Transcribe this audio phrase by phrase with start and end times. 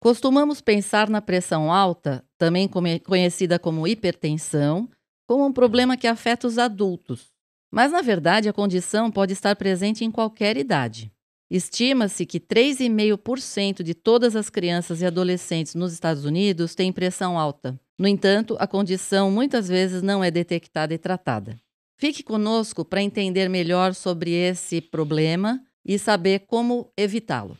[0.00, 2.66] Costumamos pensar na pressão alta, também
[3.04, 4.88] conhecida como hipertensão,
[5.26, 7.28] como um problema que afeta os adultos.
[7.70, 11.12] Mas, na verdade, a condição pode estar presente em qualquer idade.
[11.50, 17.78] Estima-se que 3,5% de todas as crianças e adolescentes nos Estados Unidos têm pressão alta.
[17.98, 21.60] No entanto, a condição muitas vezes não é detectada e tratada.
[21.98, 27.58] Fique conosco para entender melhor sobre esse problema e saber como evitá-lo.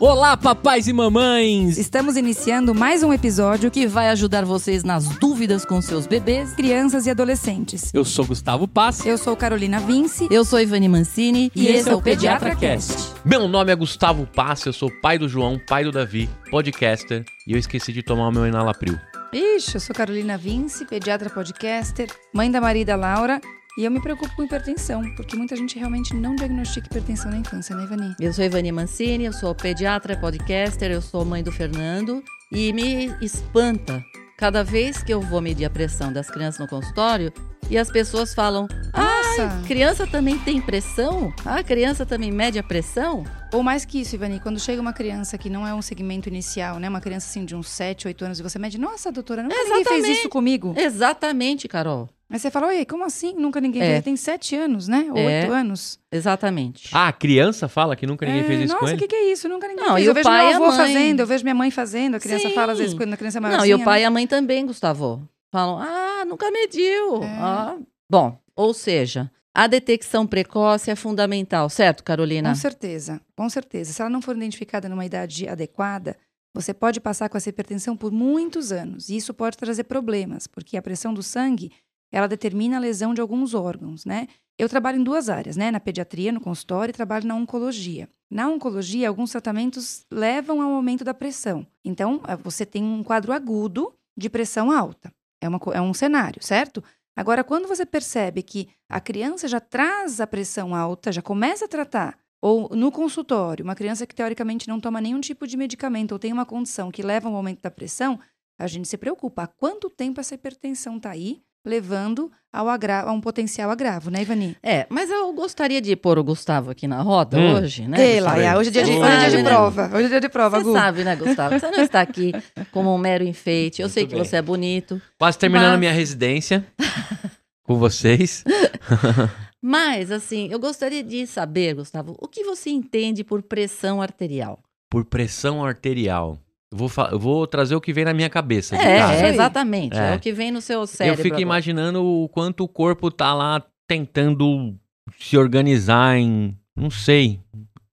[0.00, 1.76] Olá, papais e mamães!
[1.76, 6.54] Estamos iniciando mais um episódio que vai ajudar vocês nas dúvidas com seus bebês.
[6.54, 7.92] crianças e adolescentes.
[7.92, 9.04] Eu sou Gustavo Pass.
[9.04, 10.26] Eu sou Carolina Vince.
[10.30, 13.12] Eu sou Ivani Mancini E esse é o Pediatra Cast.
[13.26, 17.52] Meu nome é Gustavo Pass, eu sou pai do João, pai do Davi, podcaster, e
[17.52, 18.98] eu esqueci de tomar o meu Enalapril.
[19.34, 23.38] Ixi, eu sou Carolina Vince, pediatra podcaster, mãe da Maria e da Laura.
[23.80, 27.74] E eu me preocupo com hipertensão, porque muita gente realmente não diagnostica hipertensão na infância,
[27.74, 28.14] né, Ivani?
[28.20, 33.06] Eu sou Ivani Mancini, eu sou pediatra, podcaster, eu sou mãe do Fernando e me
[33.22, 34.04] espanta
[34.36, 37.32] cada vez que eu vou medir a pressão das crianças no consultório
[37.70, 39.46] e as pessoas falam: Nossa!
[39.46, 41.32] "Ah, criança também tem pressão?
[41.42, 45.38] Ah, criança também mede a pressão?" Ou mais que isso, Ivani, quando chega uma criança
[45.38, 46.86] que não é um segmento inicial, né?
[46.86, 49.84] Uma criança assim de uns 7, 8 anos e você mede, nossa, doutora, nunca ninguém
[49.86, 50.74] fez isso comigo.
[50.76, 52.10] Exatamente, Carol.
[52.32, 53.34] Aí você fala, oi, como assim?
[53.34, 53.86] Nunca ninguém É.
[53.94, 54.04] fez.
[54.04, 55.08] Tem 7 anos, né?
[55.10, 55.42] Ou É.
[55.42, 55.98] 8 anos.
[56.12, 56.88] Exatamente.
[56.92, 59.16] Ah, a criança fala que nunca ninguém É, fez isso Nossa, com o que, que
[59.16, 59.48] é isso?
[59.48, 60.04] Nunca ninguém Não, fez.
[60.04, 60.76] e Eu o vejo pai meu e a avô mãe?
[60.76, 62.14] fazendo, eu vejo minha mãe fazendo.
[62.14, 62.54] A criança Sim.
[62.54, 63.76] fala às vezes quando a criança é Não, maiorzinha.
[63.76, 64.02] e o pai né?
[64.02, 65.28] e a mãe também, Gustavo.
[65.50, 67.26] Falam: "Ah, nunca mediu." É.
[67.40, 67.76] Ah.
[68.08, 72.48] Bom, ou seja, a detecção precoce é fundamental, certo, Carolina?
[72.50, 73.92] Com certeza, com certeza.
[73.92, 76.16] Se ela não for identificada numa idade adequada,
[76.54, 79.08] você pode passar com essa hipertensão por muitos anos.
[79.08, 81.72] E isso pode trazer problemas, porque a pressão do sangue,
[82.12, 84.28] ela determina a lesão de alguns órgãos, né?
[84.58, 85.70] Eu trabalho em duas áreas, né?
[85.70, 88.08] Na pediatria, no consultório, e trabalho na oncologia.
[88.30, 91.66] Na oncologia, alguns tratamentos levam ao aumento da pressão.
[91.84, 95.12] Então, eh, você tem um quadro agudo de pressão alta.
[95.40, 96.82] É, uma é um cenário, certo?
[97.16, 101.68] Agora, quando você percebe que a criança já traz a pressão alta, já começa a
[101.68, 106.18] tratar, ou no consultório, uma criança que teoricamente não toma nenhum tipo de medicamento ou
[106.18, 108.18] tem uma condição que leva ao aumento da pressão,
[108.58, 109.42] a gente se preocupa.
[109.42, 114.22] Há quanto tempo essa hipertensão está aí, levando ao agra- a um potencial agravo, né,
[114.22, 114.56] Ivani?
[114.62, 117.54] É, mas eu gostaria de pôr o Gustavo aqui na roda Hum.
[117.56, 118.00] hoje, né?
[118.14, 118.20] Ei?
[118.20, 119.50] Laia, hoje é dia de, hoje é dia de né?
[119.50, 119.90] prova.
[119.94, 120.72] Hoje é dia de prova, Você Gu.
[120.72, 121.58] sabe, né, Gustavo?
[121.58, 122.32] Você não está aqui
[122.72, 123.80] como um mero enfeite.
[123.82, 124.24] Eu sei Muito que bem.
[124.24, 125.00] você é bonito.
[125.18, 126.66] Quase terminando Mas- a minha residência
[127.62, 128.42] com vocês.
[129.62, 134.58] Mas, assim, eu gostaria de saber, Gustavo, o que você entende por pressão arterial?
[134.90, 136.38] Por pressão arterial.
[136.72, 138.76] Eu vou, eu vou trazer o que vem na minha cabeça.
[138.76, 139.24] É, aí.
[139.26, 139.96] exatamente.
[139.98, 140.12] É.
[140.12, 140.16] É.
[140.16, 141.16] o que vem no seu Eu cérebro.
[141.22, 141.42] fico agora.
[141.42, 144.76] imaginando o quanto o corpo tá lá tentando
[145.18, 146.56] se organizar em.
[146.76, 147.40] Não sei.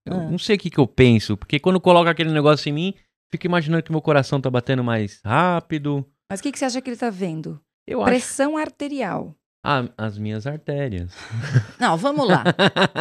[0.06, 0.30] Eu Ah.
[0.30, 1.36] não sei o que, que eu penso.
[1.36, 2.94] Porque quando coloca aquele negócio em mim,
[3.32, 6.06] fico imaginando que meu coração tá batendo mais rápido.
[6.30, 7.60] Mas o que, que você acha que ele está vendo?
[7.88, 8.10] Eu acho.
[8.12, 9.34] Pressão arterial.
[9.64, 11.12] Ah, as minhas artérias.
[11.80, 12.44] Não, vamos lá.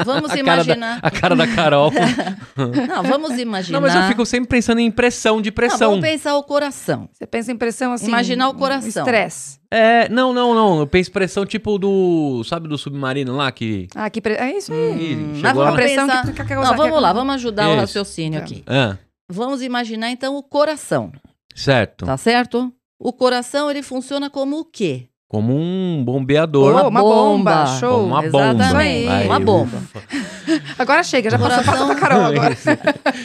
[0.05, 0.99] Vamos A cara da- imaginar.
[1.01, 1.93] A cara da Carol.
[2.89, 3.79] Não, vamos imaginar.
[3.81, 5.91] Não, mas eu fico sempre pensando em pressão de Não, pressão.
[5.91, 7.09] vamos pensar o coração.
[7.13, 8.09] Você pensa em pressão assim?
[8.09, 8.89] Imaginar o coração.
[9.05, 9.61] Estresse.
[9.71, 10.81] É, não, não, não.
[10.81, 12.43] Eu penso pressão tipo do.
[12.45, 13.87] Sabe do submarino lá que.
[13.95, 14.35] Ah, que pre...
[14.35, 15.15] é isso aí.
[15.17, 15.53] Hum, chegou mas lá.
[15.53, 16.33] vamos A pressão pensar...
[16.47, 17.81] que- Não, vamos lá, vamos ajudar o Isso.
[17.81, 18.45] raciocínio Tá.
[18.45, 18.65] aqui.
[18.67, 18.97] Ah,
[19.31, 21.11] Vamos imaginar então o coração,
[21.55, 22.07] certo.
[22.07, 22.73] tá certo?
[22.99, 25.09] O coração ele funciona como o quê?
[25.29, 26.71] Como um bombeador.
[26.73, 27.91] Uma uma bomba, show.
[28.03, 28.55] Como uma bomba.
[28.65, 29.83] Exatamente, Aí, uma bomba.
[30.79, 32.57] Agora chega, já passou Coração- passa pra Carol agora.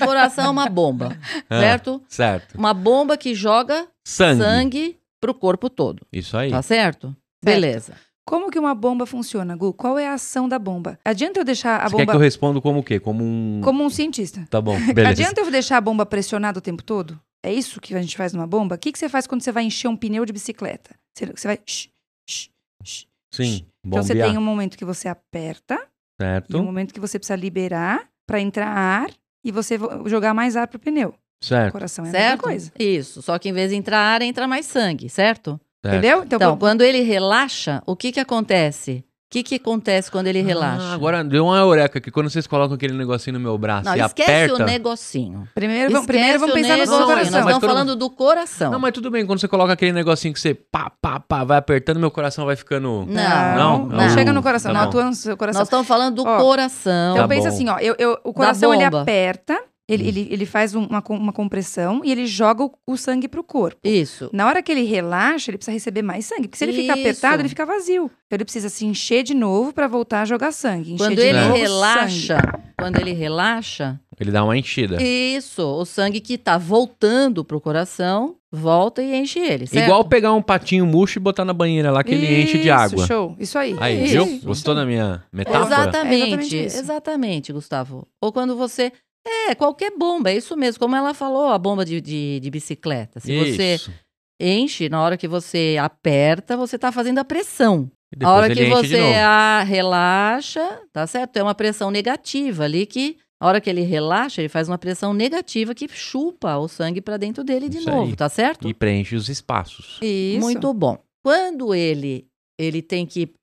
[0.02, 1.16] O coração é uma bomba,
[1.50, 2.02] Ah, certo?
[2.08, 2.58] Certo.
[2.58, 4.42] Uma bomba que joga Sangue.
[4.44, 6.50] sangue pro corpo todo, Isso aí.
[6.50, 7.16] tá certo?
[7.44, 7.94] Beleza.
[8.26, 9.74] Como que uma bomba funciona, Gu?
[9.74, 10.98] Qual é a ação da bomba?
[11.06, 13.00] Adianta eu deixar a Você quer bomba que eu responda como o quê?
[13.00, 13.62] Como um.
[13.64, 14.46] como um cientista?
[14.50, 15.10] Tá bom, beleza.
[15.10, 17.20] Adianta eu deixar a bomba pressionada o tempo todo?
[17.44, 18.76] É isso que a gente faz numa bomba?
[18.76, 20.96] O que, que você faz quando você vai encher um pneu de bicicleta?
[21.18, 21.60] Você, você vai.
[21.66, 21.88] shh,
[22.30, 22.50] shh,
[22.84, 23.66] shh, Sim, shh.
[23.86, 24.30] Então você bombear.
[24.30, 25.78] tem um momento que você aperta e
[26.20, 29.10] um Certo, momento que você precisa liberar para entrar ar
[29.44, 31.16] e você vo- jogar mais ar pro pneu.
[31.42, 32.42] O certo, coração é a mesma Certo?
[32.44, 32.72] coisa.
[32.78, 33.22] Isso.
[33.24, 35.60] Só que em vez de entrar ar, entra mais sangue, certo?
[35.84, 35.88] certo.
[35.98, 36.24] Entendeu?
[36.24, 39.04] Então, Então, quando- quando ele relaxa, o que que acontece?
[39.32, 40.84] O que que acontece quando ele relaxa?
[40.90, 43.96] Ah, agora deu uma eureka que quando vocês colocam aquele negocinho no meu braço Não,
[43.96, 44.62] e esquece aperta.
[44.62, 45.48] o negocinho.
[45.56, 47.16] primeiro, vamos, Esquece primeiro vamos pensar no coração.
[47.16, 48.72] Nós estamos quando- falando do coração.
[48.74, 51.58] Não, mas tudo bem, quando você coloca aquele negocinho que você pá, pá, pá, vai
[51.60, 53.06] apertando, meu coração vai ficando.
[53.08, 54.10] Não, não, não.
[54.10, 55.62] chega no coração, Tá não atua no seu coração.
[55.62, 57.14] Nós estamos falando do Ó, coração.
[57.14, 59.58] Então Tá pensa assim, ó, eu, eu- o coração ele aperta,
[59.92, 60.08] Ele, Hum.
[60.08, 63.80] ele, ele faz um- uma, uma compressão e ele joga o, o sangue pro corpo.
[63.84, 64.30] Isso.
[64.32, 66.44] Na hora que ele relaxa, ele precisa receber mais sangue.
[66.48, 67.02] Porque se ele ficar Isso.
[67.02, 68.06] apertado, ele fica vazio.
[68.28, 70.94] Então ele precisa se encher de novo para voltar a jogar sangue.
[70.94, 72.64] Encher Quando de ele novo relaxa, sangue.
[72.78, 74.98] quando ele relaxa, Ele dá uma enchida.
[75.02, 79.84] isso, o sangue que tá voltando pro coração, volta e enche ele, certo?
[79.86, 82.72] Igual pegar um patinho murcho e botar na banheira lá que ele enche de Isso,
[82.72, 83.08] água.
[83.08, 83.36] Show.
[83.40, 83.76] Isso aí.
[83.80, 84.26] Aí, Isso.
[84.26, 84.40] viu?
[84.44, 85.66] Gostou da minha metáfora?
[85.66, 86.80] Exatamente, É exatamente isso.
[86.80, 88.08] exatamente, Gustavo.
[88.22, 88.92] Ou quando você.
[89.26, 90.80] É, qualquer bomba, é isso mesmo.
[90.80, 93.20] Como ela falou, a bomba de, de, de bicicleta.
[93.20, 93.92] Se você Isso.
[94.40, 97.90] enche, na hora que você aperta, você tá fazendo a pressão.
[98.22, 101.38] A hora que você a, relaxa, tá certo?
[101.38, 103.18] É uma pressão negativa ali que.
[103.40, 107.18] A hora que ele relaxa, ele faz uma pressão negativa que chupa o sangue pra
[107.18, 108.16] dentro dele de Isso novo, aí.
[108.16, 108.70] tá certo?
[108.70, 109.98] E preenche os espaços.
[110.00, 110.40] Isso.
[110.40, 111.00] Muito bom.
[111.24, 112.28] Quando ele
[112.60, 113.34] ele tem que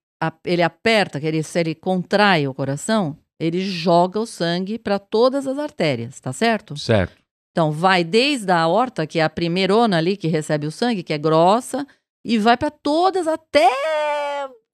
[0.44, 5.46] ele aperta, que ele, se ele contrai o coração, ele joga o sangue para todas
[5.46, 6.76] as artérias, tá certo?
[6.76, 7.16] Certo.
[7.52, 11.12] Então vai desde a aorta, que é a primeirona ali que recebe o sangue, que
[11.12, 11.86] é grossa,
[12.24, 13.68] e vai para todas até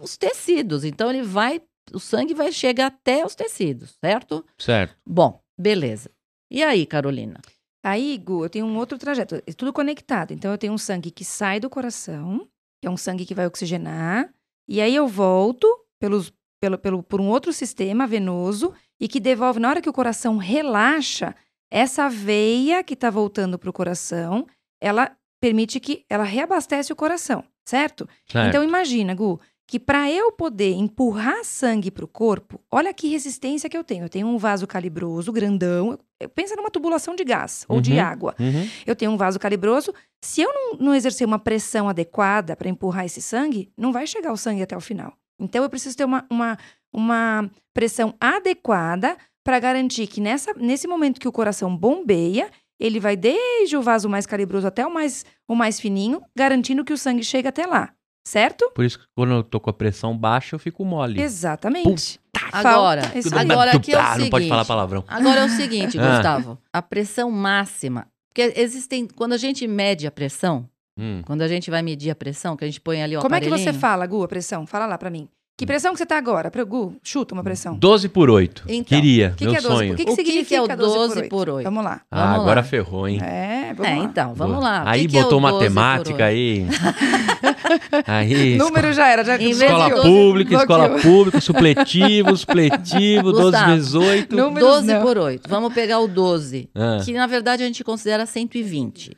[0.01, 0.85] os tecidos.
[0.85, 1.63] Então ele vai,
[1.93, 4.45] o sangue vai chegar até os tecidos, certo?
[4.59, 4.97] Certo.
[5.07, 6.11] Bom, beleza.
[6.51, 7.41] E aí, Carolina?
[7.85, 9.37] Aí, Gu, eu tenho um outro trajeto.
[9.47, 10.33] É tudo conectado.
[10.33, 12.49] Então, eu tenho um sangue que sai do coração,
[12.81, 14.33] que é um sangue que vai oxigenar.
[14.69, 15.67] E aí, eu volto
[16.01, 16.33] pelos,
[16.65, 20.37] pelo, pelo, por um outro sistema venoso e que devolve, na hora que o coração
[20.39, 21.35] relaxa,
[21.71, 24.47] essa veia que está voltando para o coração,
[24.81, 28.09] ela permite que ela reabastece o coração, certo?
[28.27, 28.49] certo.
[28.49, 33.69] Então, imagina, Gu, que para eu poder empurrar sangue para o corpo, olha que resistência
[33.69, 34.05] que eu tenho.
[34.05, 35.99] Eu tenho um vaso calibroso, grandão.
[36.35, 38.01] Pensa numa tubulação de gás ou de Uhum.
[38.01, 38.35] água.
[38.39, 38.69] Uhum.
[38.87, 39.93] Eu tenho um vaso calibroso.
[40.23, 44.33] Se eu não, não exercer uma pressão adequada para empurrar esse sangue, não vai chegar
[44.33, 45.13] o sangue até o final.
[45.39, 46.57] Então, eu preciso ter uma, uma,
[46.93, 52.51] uma pressão adequada para garantir que nessa, nesse momento que o coração bombeia,
[52.81, 56.93] ele vai desde o vaso mais calibroso até o mais, o mais fininho, garantindo que
[56.93, 57.93] o sangue chega até lá.
[58.27, 58.71] Certo?
[58.75, 61.21] Por isso que quando eu tô com a pressão baixa, eu fico mole.
[61.21, 62.19] Exatamente.
[62.51, 64.49] Agora, Falta esse agora aqui é o Ah, não pode seguinte.
[64.49, 65.05] falar palavrão.
[65.07, 66.15] Agora é o seguinte, Ah.
[66.17, 66.59] Gustavo.
[66.73, 68.07] A pressão máxima.
[68.31, 69.07] Porque existem.
[69.07, 70.67] Quando a gente mede a pressão,
[70.99, 71.23] Hum.
[71.27, 73.41] quando a gente vai medir a pressão, que a gente põe ali o Como é
[73.41, 74.67] que você fala, Gu, a pressão?
[74.67, 75.29] Fala lá pra mim.
[75.57, 76.51] Que pressão que você tá agora?
[76.51, 77.77] Pra- Gu, chuta uma pressão.
[77.79, 78.65] 12 por 8.
[78.67, 79.77] Então, Queria, O que, meu que é 12?
[79.77, 79.93] sonho.
[79.93, 81.29] O que, que O que que significa é o 12 12 por 8?
[81.31, 81.65] por oito?
[81.65, 82.01] Vamos lá.
[82.11, 82.67] ah, vamos agora lá.
[82.67, 83.21] ferrou, hein?
[83.23, 84.05] É, vamos É, lá.
[84.05, 84.69] então, vamos Boa.
[84.69, 84.85] lá.
[84.85, 86.67] O Aí que que é botou o 12 por matemática aí.
[88.07, 88.57] aí.
[88.57, 90.03] Número já era, já Escola bloqueou.
[90.03, 91.15] pública, escola Bloqueou.
[91.15, 93.71] pública, supletivo, supletivo, 12 Gustavo.
[93.73, 94.37] vezes 8.
[94.37, 95.03] Números 12 não.
[95.03, 95.49] por 8.
[95.49, 99.13] Vamos pegar o 12, Ah, que na verdade a gente considera 120.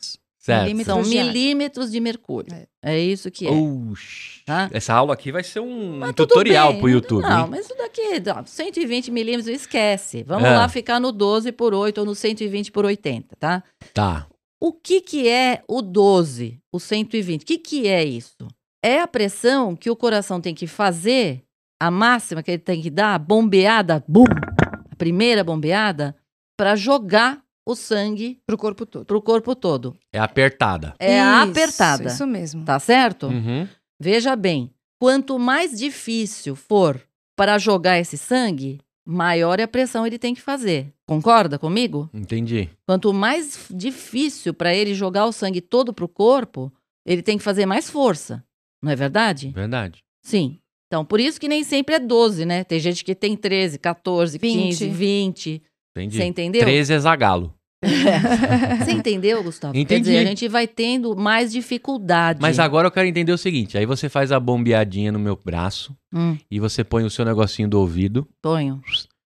[0.46, 0.62] Certo.
[0.62, 0.94] milímetros.
[0.94, 2.56] São de milímetros de mercúrio.
[2.82, 3.50] É, isso que é.
[3.50, 4.42] Oxi.
[4.46, 4.70] Tá?
[4.72, 6.80] Essa aula aqui vai ser um Mas tutorial bem.
[6.80, 7.22] pro YouTube.
[7.22, 7.46] Não, hein?
[7.50, 10.22] mas isso daqui, não, 120 milímetros, esquece.
[10.22, 10.56] Vamos É.
[10.56, 13.62] lá ficar no 12 por 8 ou no 120 por 80, tá?
[13.92, 14.26] Tá.
[14.60, 17.42] O que, que é o 12, o 120?
[17.42, 18.48] O que, que é isso?
[18.82, 21.42] É a pressão que o coração tem que fazer,
[21.82, 24.24] a máxima que ele tem que dar, a bombeada, bum,
[24.90, 26.16] a primeira bombeada,
[26.56, 29.04] para jogar o sangue Pro corpo todo.
[29.04, 29.96] pro corpo todo.
[30.12, 30.94] É apertada.
[30.98, 32.64] É Isso, apertada, Isso mesmo.
[32.64, 33.26] tá certo?
[33.26, 33.66] Uhum.
[34.00, 34.70] Veja bem,
[35.00, 37.00] quanto mais difícil for
[37.36, 40.92] para jogar esse sangue, maior é a pressão ele tem que fazer.
[41.06, 42.08] Concorda comigo?
[42.14, 42.70] Entendi.
[42.86, 46.72] Quanto mais difícil para ele jogar o sangue todo pro corpo,
[47.04, 48.44] ele tem que fazer mais força.
[48.82, 49.50] Não é verdade?
[49.50, 50.04] Verdade.
[50.22, 50.58] Sim.
[50.86, 52.62] Então, por isso que nem sempre é 12, né?
[52.62, 54.96] Tem gente que tem 13, 14, 15, 20.
[54.96, 55.62] 20.
[55.96, 56.16] Entendi.
[56.16, 56.60] Você entendeu?
[56.62, 57.54] 13 é zagalo.
[58.84, 59.74] Você entendeu, Gustavo?
[59.74, 60.02] Quer Entendi.
[60.02, 62.40] dizer, a gente vai tendo mais dificuldade.
[62.40, 65.96] Mas agora eu quero entender o seguinte: aí você faz a bombeadinha no meu braço
[66.12, 68.80] Hum, e você põe o seu negocinho do ouvido ponho.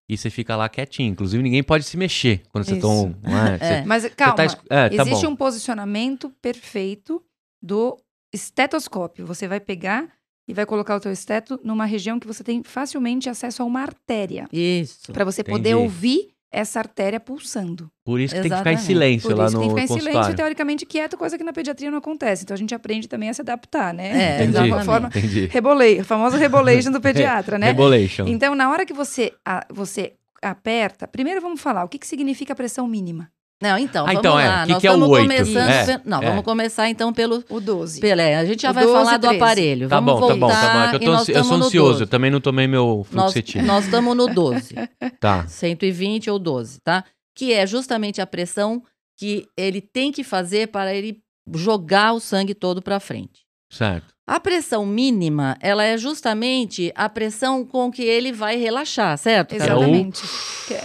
[0.09, 1.11] e você fica lá quietinho.
[1.13, 3.17] Inclusive, ninguém pode se mexer quando você toma.
[3.25, 3.59] um- é?
[3.81, 3.85] É.
[3.85, 5.33] Mas você calma, tá é, tá existe bom.
[5.33, 7.23] um posicionamento perfeito
[7.63, 7.97] do
[8.35, 9.27] estetoscópio.
[9.27, 10.09] Você vai pegar
[10.49, 13.83] e vai colocar o teu esteto numa região que você tem facilmente acesso a uma
[13.83, 14.49] artéria.
[14.53, 15.13] Isso.
[15.13, 15.83] Para você poder Entendi.
[15.85, 17.91] ouvir essa artéria pulsando.
[18.05, 18.87] Por isso que tem que ficar em Exatamente.
[18.87, 20.37] silêncio Por lá isso no tem que ficar em silêncio consultório.
[20.37, 22.43] teoricamente quieto, coisa que na pediatria não acontece.
[22.43, 24.09] Então a gente aprende também a se adaptar, né?
[24.43, 24.85] É, de alguma exatamente.
[24.87, 25.09] forma.
[25.09, 25.47] Entendi.
[25.47, 27.67] Rebolei, o famoso rebolation do pediatra, né?
[27.67, 28.27] Rebolation.
[28.27, 32.55] Então, na hora que você, a- você aperta, primeiro vamos falar o que, que significa
[32.55, 33.31] pressão mínima.
[33.63, 34.49] Não, então, Ah, vamos então é.
[34.49, 34.67] lá.
[34.67, 35.23] Que Nós que é o estamos oito?
[35.29, 35.69] começando.
[35.71, 36.27] É, Não, é.
[36.27, 37.45] vamos começar então pelo.
[37.51, 38.01] O 12.
[38.01, 39.37] Pelé, a gente já O vai 12 falar do 13.
[39.37, 39.89] aparelho.
[39.89, 40.79] Tá vamos bom, tá bom, voltar tá bom.
[40.79, 42.01] É que eu, e tô eu sou ansioso, 12.
[42.03, 43.65] eu também não tomei meu Nós fluoxetina.
[43.65, 44.75] nós estamos no 12,
[45.21, 45.47] Tá.
[45.47, 47.05] 120 ou 12, tá?
[47.37, 48.83] Que é justamente a pressão
[49.19, 51.21] que ele tem que fazer para ele
[51.55, 53.43] jogar o sangue todo para frente.
[53.71, 54.07] Certo.
[54.31, 59.57] A pressão mínima, ela é justamente a pressão com que ele vai relaxar, certo?
[59.57, 59.83] Carol?
[59.83, 60.23] Exatamente.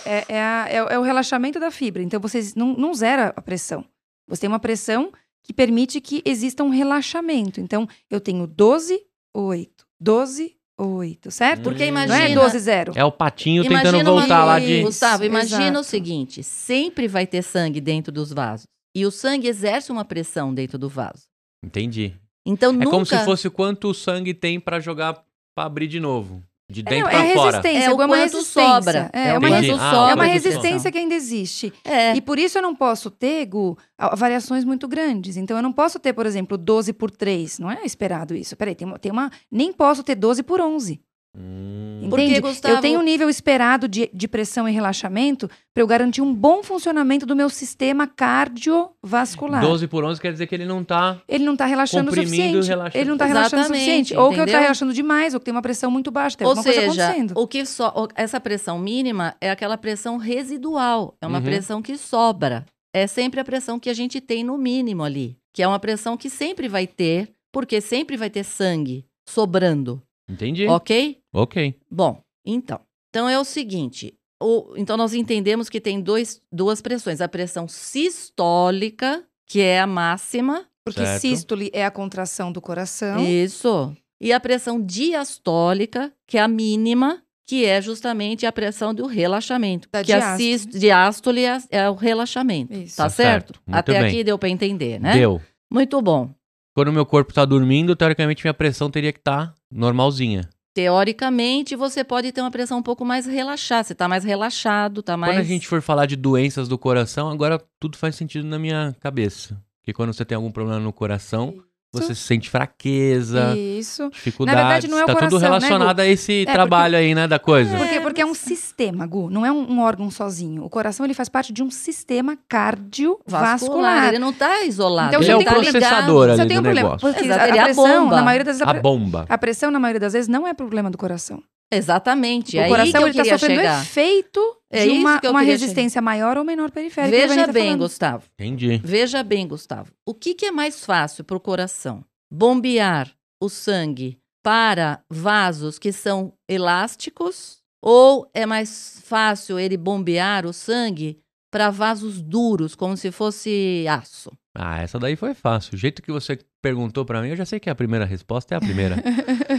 [0.06, 2.02] É- é, a- é o- é o relaxamento da fibra.
[2.02, 3.86] Então, vocês não, não zera a pressão.
[4.28, 5.12] Você tem uma pressão
[5.44, 7.62] que permite que exista um relaxamento.
[7.62, 9.00] Então, eu tenho 12,
[9.32, 9.86] 8.
[10.00, 11.62] 12, 8, certo?
[11.62, 11.92] Porque Hum.
[11.92, 12.42] Não é imagina.
[12.42, 12.94] 12, 0.
[12.96, 14.82] É o patinho imagina tentando uma- voltar lá de.
[14.82, 15.80] Gustavo, imagina Exato.
[15.82, 18.66] o seguinte: sempre vai ter sangue dentro dos vasos.
[18.96, 21.25] E o sangue exerce uma pressão dentro do vaso.
[21.64, 22.16] Entendi.
[22.46, 22.90] Então É nunca.
[22.90, 25.14] como se fosse quanto sangue tem pra jogar
[25.56, 26.44] pra abrir de novo.
[26.68, 27.58] De É, dentro não, pra é fora.
[27.58, 28.75] resistência, É o é uma resistência.
[28.75, 29.10] sobra.
[29.14, 30.12] É, É é o uma, quanto Ah, sobra.
[30.12, 31.72] é uma resistência que ainda existe.
[31.84, 32.16] É.
[32.16, 33.78] E por isso eu não posso ter, Gu,
[34.16, 35.38] variações muito grandes.
[35.38, 37.60] Então eu não posso ter, por exemplo, 12 por 3.
[37.60, 38.56] Não é esperado isso.
[38.56, 39.32] Peraí, tem uma, tem uma.
[39.52, 41.00] Nem posso ter 12 por 11.
[41.38, 42.42] Hum, Porque, Entende?
[42.42, 46.34] Gustavo- Eu tenho um nível esperado de, de pressão e relaxamento para eu garantir um
[46.34, 49.62] bom funcionamento do meu sistema cardiovascular.
[49.62, 51.20] 12 por 11 quer dizer que ele não tá.
[51.27, 52.68] Ele não está relaxando o e suficiente.
[52.68, 52.98] relaxando.
[52.98, 54.13] Ele não está relaxando o suficiente.
[54.15, 54.46] Ou que eu entendeu?
[54.46, 56.38] estou relaxando demais, ou que tem uma pressão muito baixa.
[56.38, 57.34] Tem Ou alguma coisa seja, acontecendo.
[57.39, 57.84] o que so,
[58.15, 61.15] essa pressão mínima é aquela pressão residual.
[61.22, 61.44] É uma Uhum.
[61.44, 62.65] pressão que sobra.
[62.94, 65.38] É sempre a pressão que a gente tem no mínimo ali.
[65.54, 70.01] Que é uma pressão que sempre vai ter, porque sempre vai ter sangue sobrando.
[70.29, 70.67] Entendi.
[70.67, 71.20] Ok?
[71.34, 71.75] Ok.
[71.89, 72.79] Bom, então.
[73.10, 74.13] Então é o seguinte.
[74.44, 77.22] o- então nós entendemos que tem dois, duas pressões.
[77.22, 80.65] A pressão sistólica, que é a máxima.
[80.84, 81.22] Porque Certo.
[81.22, 83.24] sístole é a contração do coração.
[83.25, 83.96] Isso.
[84.22, 89.88] E a pressão diastólica, que é a mínima, que é justamente a pressão do relaxamento.
[89.91, 90.60] Da que a diástole.
[90.60, 92.74] sis- diástole é, é o relaxamento.
[92.74, 92.98] Isso.
[92.98, 93.53] Tá, Tá certo?
[93.53, 93.62] certo.
[93.67, 94.08] Até bem.
[94.10, 95.13] aqui deu para entender, né?
[95.13, 95.41] Deu.
[95.72, 96.29] Muito bom.
[96.75, 100.50] Quando o meu corpo tá dormindo, teoricamente minha pressão teria que estar normalzinha.
[100.74, 103.86] Teoricamente, você pode ter uma pressão um pouco mais relaxada.
[103.86, 105.32] Você tá mais relaxado, tá mais.
[105.32, 108.94] Quando a gente for falar de doenças do coração, agora tudo faz sentido na minha
[109.00, 109.58] cabeça.
[109.79, 111.63] Porque quando você tem algum problema no coração,
[112.02, 114.10] você sente fraqueza, Isso.
[114.12, 114.58] dificuldades.
[114.62, 117.14] Na verdade, não é o tá tudo coração, né, relacionado a esse É, trabalho aí,
[117.16, 117.78] né, da coisa.
[117.78, 119.30] Porque, porque é um sistema, Gu.
[119.30, 120.64] Não é um, um órgão sozinho.
[120.64, 122.48] O coração ele faz parte de um sistema vascular.
[122.50, 124.08] cardiovascular.
[124.10, 125.10] Ele não tá isolado.
[125.10, 126.90] Então, Ele é o tá problema- processador Você ali tem do um problema.
[126.90, 127.08] negócio.
[127.08, 128.16] Porque Exato, a ele é a pressão, bomba.
[128.16, 129.25] na maioria das A bomba.
[129.30, 131.42] a pressão, na maioria das vezes, não é problema do coração.
[131.72, 132.57] Exatamente.
[132.57, 133.81] o é aí coração que está sofrendo chegar.
[133.81, 137.15] efeito É de isso uma, uma resistência maior ou menor periférica.
[137.15, 137.79] Veja tá bem, falando.
[137.79, 138.24] Gustavo.
[138.39, 138.81] Entendi.
[138.84, 139.91] Veja bem, Gustavo.
[140.05, 142.03] O que, que é mais fácil para o coração?
[142.31, 150.53] Bombear o sangue para vasos que são elásticos ou é mais fácil ele bombear o
[150.53, 151.19] sangue
[151.51, 154.31] para vasos duros, como se fosse aço?
[154.53, 155.75] Ah, essa daí foi fácil.
[155.75, 158.57] O jeito que você perguntou pra mim, eu já sei que a primeira resposta é
[158.57, 158.98] a primeira.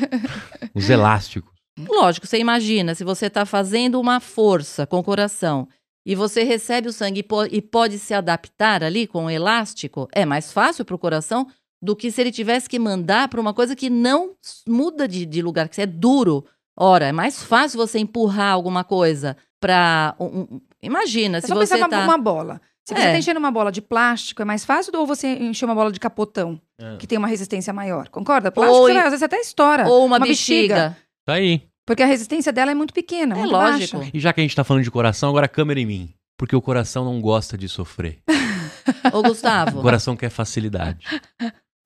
[0.74, 1.55] Os elásticos.
[1.88, 5.68] Lógico, você imagina, se você está fazendo uma força com o coração
[6.06, 10.08] e você recebe o sangue e, po- e pode se adaptar ali com o elástico,
[10.12, 11.46] é mais fácil para o coração
[11.82, 14.30] do que se ele tivesse que mandar para uma coisa que não
[14.66, 16.44] muda de, de lugar, que é duro.
[16.78, 20.14] Ora, é mais fácil você empurrar alguma coisa para.
[20.82, 22.02] imagina, É se você pensar tá.
[22.02, 22.60] numa bola.
[22.84, 23.06] Se você É.
[23.06, 25.98] está enchendo uma bola de plástico, é mais fácil ou você encher uma bola de
[25.98, 26.96] capotão, É.
[26.96, 28.08] que tem uma resistência maior?
[28.08, 28.50] Concorda?
[28.52, 29.88] Plástico, Ou você vai, às vezes até estoura.
[29.88, 30.96] Ou uma, bexiga.
[31.26, 31.62] Tá aí.
[31.86, 33.98] Porque a resistência dela é muito pequena, É muito lógico.
[33.98, 34.10] baixa.
[34.14, 36.14] E já que a gente tá falando de coração, agora a câmera em mim.
[36.38, 38.18] Porque o coração não gosta de sofrer.
[39.12, 41.04] Ô, O Gustavo, coração quer facilidade.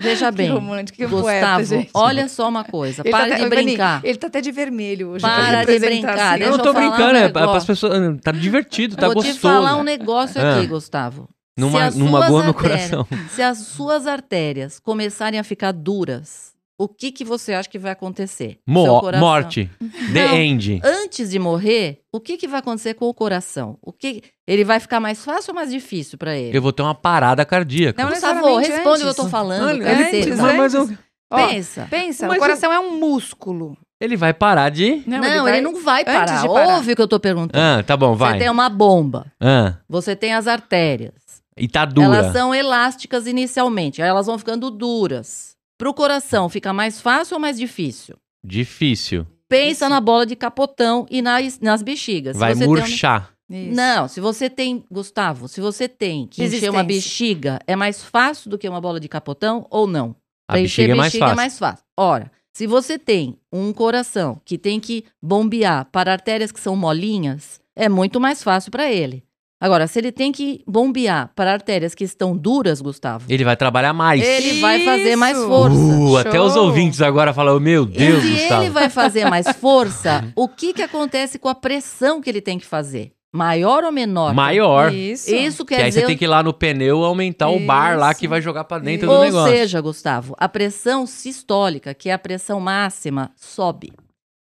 [0.01, 0.49] veja bem.
[0.49, 1.91] Que romântico, que Gustavo, poeta, gente.
[1.95, 3.03] olha só uma coisa.
[3.03, 4.01] Ele para tá de até- Vani, brincar.
[4.05, 5.23] Ele tá até de vermelho hoje.
[5.23, 6.39] Para de brincar, assim.
[6.39, 8.21] deixa eu não eu tô falar um brincando, é para as pessoas.
[8.23, 9.37] Tá divertido, tá Vou gostoso.
[9.39, 10.69] te falar um negócio aqui, Ah.
[10.69, 11.29] Gustavo.
[11.59, 13.07] Numa, numa boa no coração.
[13.31, 17.93] Se as suas artérias começarem a ficar duras, o que, que você acha que vai
[17.93, 18.59] acontecer?
[18.67, 19.69] Mo morte.
[20.15, 20.35] The Não.
[20.37, 20.81] end.
[20.83, 23.77] Antes de morrer, o que, que vai acontecer com o coração?
[23.83, 26.57] O que ele vai ficar mais fácil ou mais difícil para ele?
[26.57, 28.03] Eu vou ter uma parada cardíaca.
[28.03, 29.23] Não, Gustavo, necessariamente responde o que eu antes.
[29.25, 29.79] tô falando.
[29.83, 30.17] Caceta.
[30.17, 30.99] antes, mas, mas eu- antes.
[31.33, 31.87] Ó, Pensa.
[31.89, 33.77] pensa, Mas o coração é um músculo.
[34.01, 35.03] ele vai parar de.
[35.07, 36.43] Não, vai- ele não vai antes parar.
[36.43, 36.75] de parar.
[36.77, 37.63] Ouve o que eu tô perguntando.
[37.63, 38.39] Ah, tá bom, Você vai.
[38.39, 39.27] tem uma bomba.
[39.41, 41.13] Ah, Você tem as artérias.
[41.57, 42.07] e tá dura.
[42.07, 45.51] Elas são elásticas inicialmente, aí elas vão ficando duras.
[45.81, 48.15] Pro coração, fica mais fácil ou mais difícil?
[48.45, 49.27] Difícil.
[49.49, 52.37] Pensa na bola de capotão e nas, nas bexigas.
[52.37, 53.33] Se Vai você tem um- murchar.
[53.49, 53.75] Isso.
[53.75, 56.85] Não, se você tem, Gustavo, se você tem que encher uma Resistência.
[57.35, 60.15] bexiga, é mais fácil do que uma bola de capotão ou não?
[60.47, 61.33] A Pra encher bexiga é mais fácil.
[61.33, 61.85] é mais fácil.
[61.97, 67.59] Ora, se você tem um coração que tem que bombear para artérias que são molinhas,
[67.75, 69.25] é muito mais fácil para ele.
[69.61, 73.93] Agora, se ele tem que bombear para artérias que estão duras, Gustavo, Ele vai trabalhar
[73.93, 74.23] mais.
[74.23, 75.47] ele vai fazer mais Isso!
[75.47, 75.77] força.
[75.77, 78.63] Uh, até os ouvintes agora falam, meu Deus, e se Gustavo.
[78.63, 82.59] ele vai fazer mais força, o que, que acontece com a pressão que ele tem
[82.59, 83.13] que fazer?
[83.33, 84.35] Maior ou menor?
[84.35, 84.93] Maior.
[84.93, 85.33] Isso.
[85.33, 87.97] Isso Que quer aí dizer você tem que ir lá no pneu aumentar o bar
[87.99, 88.19] lá Isso.
[88.21, 89.53] que vai jogar pra dentro do Ou negócio.
[89.53, 93.93] seja, Gustavo, a pressão sistólica, que é a pressão máxima, sobe.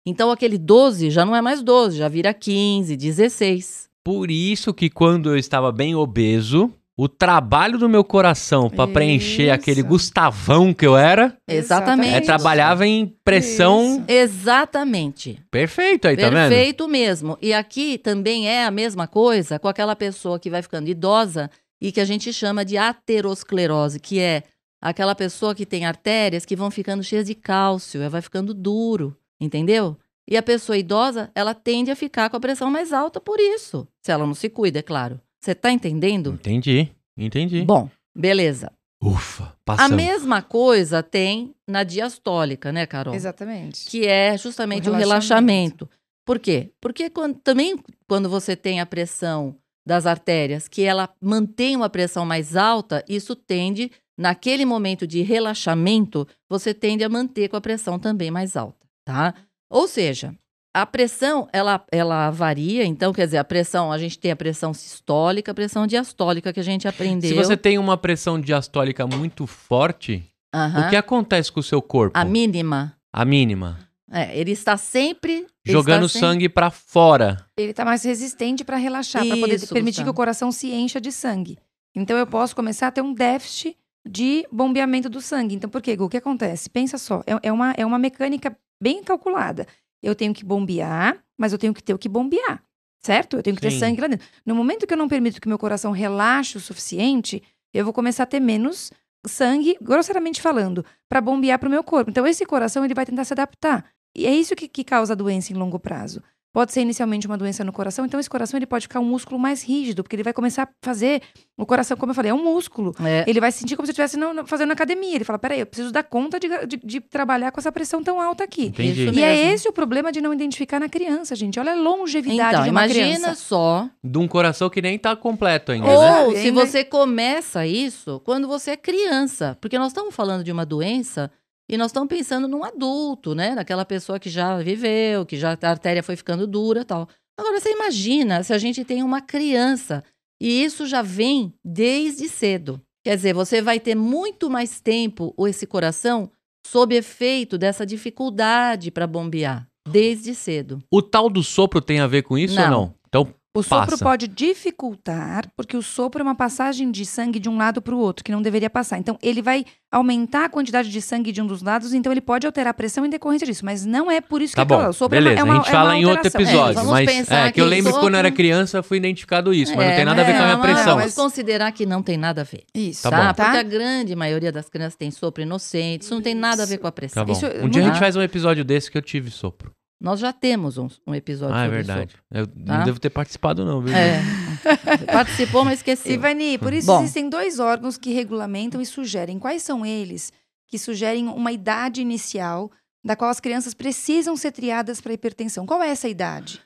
[0.06, 3.93] Então aquele 12 já não é mais 12, já vira 15, 16.
[4.04, 9.46] Por isso que quando eu estava bem obeso, o trabalho do meu coração para preencher
[9.46, 9.54] Isso.
[9.54, 12.16] aquele Gustavão que eu era, Exatamente.
[12.16, 14.04] é, trabalhava em pressão.
[14.08, 15.40] Exatamente.
[15.50, 16.50] Perfeito aí, tá vendo?
[16.50, 17.38] Perfeito mesmo.
[17.42, 21.50] E aqui também é a mesma coisa com aquela pessoa que vai ficando idosa
[21.82, 24.44] e que a gente chama de aterosclerose, que é
[24.80, 29.18] aquela pessoa que tem artérias que vão ficando cheias de cálcio, ela vai ficando duro,
[29.40, 29.98] entendeu?
[30.30, 33.88] E a pessoa idosa, ela tende a ficar com a pressão mais alta por isso,
[34.02, 35.20] se ela não se cuida, é claro.
[35.44, 36.32] Você tá entendendo?
[36.34, 37.64] Entendi, entendi.
[37.64, 38.72] Bom, beleza.
[39.02, 39.98] Ufa, A passamos.
[39.98, 43.14] mesma coisa tem na diastólica, né, Carol?
[43.14, 43.86] Exatamente.
[43.90, 45.86] que é justamente O o relaxamento.
[45.86, 45.90] relaxamento.
[46.26, 46.72] Por quê?
[46.80, 47.78] Porque quando- também
[48.08, 53.36] quando você tem a pressão das artérias, que ela mantém uma pressão mais alta, isso
[53.36, 58.88] tende, naquele momento de relaxamento, você tende a manter com a pressão também mais alta,
[59.06, 59.34] tá?
[59.74, 60.36] Ou seja,
[60.72, 64.74] a pressão, ela, ela varia, então, quer dizer, a pressão, a gente tem a pressão
[64.74, 67.30] sistólica, a pressão diastólica que a gente aprendeu.
[67.30, 72.18] Se você tem uma pressão diastólica muito forte, o que acontece com o seu corpo?
[72.18, 72.96] A mínima.
[73.12, 73.80] A mínima.
[74.12, 75.48] É, ele está sempre...
[75.66, 77.44] Jogando está sempre- sangue pra fora.
[77.58, 81.12] Ele tá mais resistente para relaxar, para poder permitir que o coração se encha de
[81.12, 81.58] sangue.
[81.96, 83.76] Então eu posso começar a ter um déficit
[84.08, 85.56] de bombeamento do sangue.
[85.56, 86.04] Então por quê, Gu?
[86.06, 86.70] O que acontece?
[86.70, 89.66] Pensa só, é, é uma, é uma mecânica bem calculada.
[90.02, 92.62] Eu tenho que bombear, mas eu tenho que ter o que bombear.
[93.00, 93.38] Certo?
[93.38, 93.80] Eu tenho que ter Sim.
[93.80, 94.28] sangue lá dentro.
[94.46, 97.42] No momento que eu não permito que meu coração relaxe o suficiente,
[97.74, 98.92] eu vou começar a ter menos
[99.26, 102.12] sangue, grosseiramente falando, para bombear para o meu corpo.
[102.12, 103.86] Então, esse coração ele vai tentar se adaptar.
[104.16, 106.22] E é isso que, que causa a doença em longo prazo.
[106.54, 109.40] Pode ser inicialmente uma doença no coração, então esse coração ele pode ficar um músculo
[109.40, 111.20] mais rígido, porque ele vai começar a fazer.
[111.58, 112.96] O coração, como eu falei, é um músculo.
[113.04, 115.16] É, Ele vai sentir como se estivesse fazendo academia.
[115.16, 118.20] Ele fala: peraí, eu preciso dar conta de, de- de trabalhar com essa pressão tão
[118.22, 118.66] alta aqui.
[118.68, 119.10] Entendi.
[119.10, 121.60] E é esse o problema de não identificar na criança, gente.
[121.60, 123.36] Olha a longevidade Então, de uma imagina criança.
[123.36, 123.90] só.
[124.04, 126.40] De um coração que nem tá completo ainda, Ou né?
[126.42, 129.58] Se você começa isso quando você é criança.
[129.62, 131.32] Porque nós estamos falando de uma doença
[131.70, 133.56] e nós estamos pensando num adulto, né?
[133.56, 137.08] Naquela pessoa que já viveu, que já a artéria foi ficando dura e tal.
[137.40, 140.04] Agora, você imagina se a gente tem uma criança
[140.42, 142.82] e isso já vem desde cedo.
[143.04, 146.30] Quer dizer, você vai ter muito mais tempo ou esse coração
[146.66, 150.80] sob efeito dessa dificuldade para bombear desde cedo.
[150.92, 152.72] O tal do sopro tem a ver com isso ou Não.
[152.72, 152.96] não?
[153.08, 154.04] Então, O sopro Passa.
[154.04, 158.00] pode dificultar, porque o sopro é uma passagem de sangue de um lado para o
[158.00, 158.98] outro, que não deveria passar.
[158.98, 162.48] Então, ele vai aumentar a quantidade de sangue de um dos lados, então ele pode
[162.48, 163.64] alterar a pressão em decorrência disso.
[163.64, 164.82] Mas não é por isso tá que bom.
[164.82, 166.80] é o sopro é uma- Beleza, é uma, a gente é fala em outro episódio.
[166.80, 169.54] É, mas é que eu lembro que quando eu era sopro- criança eu fui identificado
[169.54, 170.98] isso, mas não É, tem nada a ver com a minha mas- pressão.
[170.98, 172.64] Vamos considerar que não tem nada a ver.
[172.74, 173.04] Isso.
[173.04, 173.46] Tá Tá.
[173.46, 176.80] Porque a grande maioria das crianças tem sopro inocente, isso não tem nada a ver
[176.80, 177.24] com a pressão.
[177.24, 177.38] Tá bom.
[177.38, 179.72] Isso- um dia a gente faz um episódio desse que eu tive sopro.
[180.04, 182.16] Nós já temos um, um episódio Ah, é sobre verdade.
[182.30, 182.54] Eu Tá?
[182.80, 183.96] não devo ter participado não, viu?
[183.96, 184.22] É.
[185.12, 186.12] Participou, mas esqueceu.
[186.12, 187.00] Ivani, por isso Bom.
[187.02, 189.40] existem dois órgãos que regulamentam e sugerem.
[189.40, 190.32] Quais são eles?
[190.68, 192.70] Que sugerem uma idade inicial
[193.04, 195.66] da qual as crianças precisam ser triadas para hipertensão.
[195.66, 196.60] Qual é essa idade?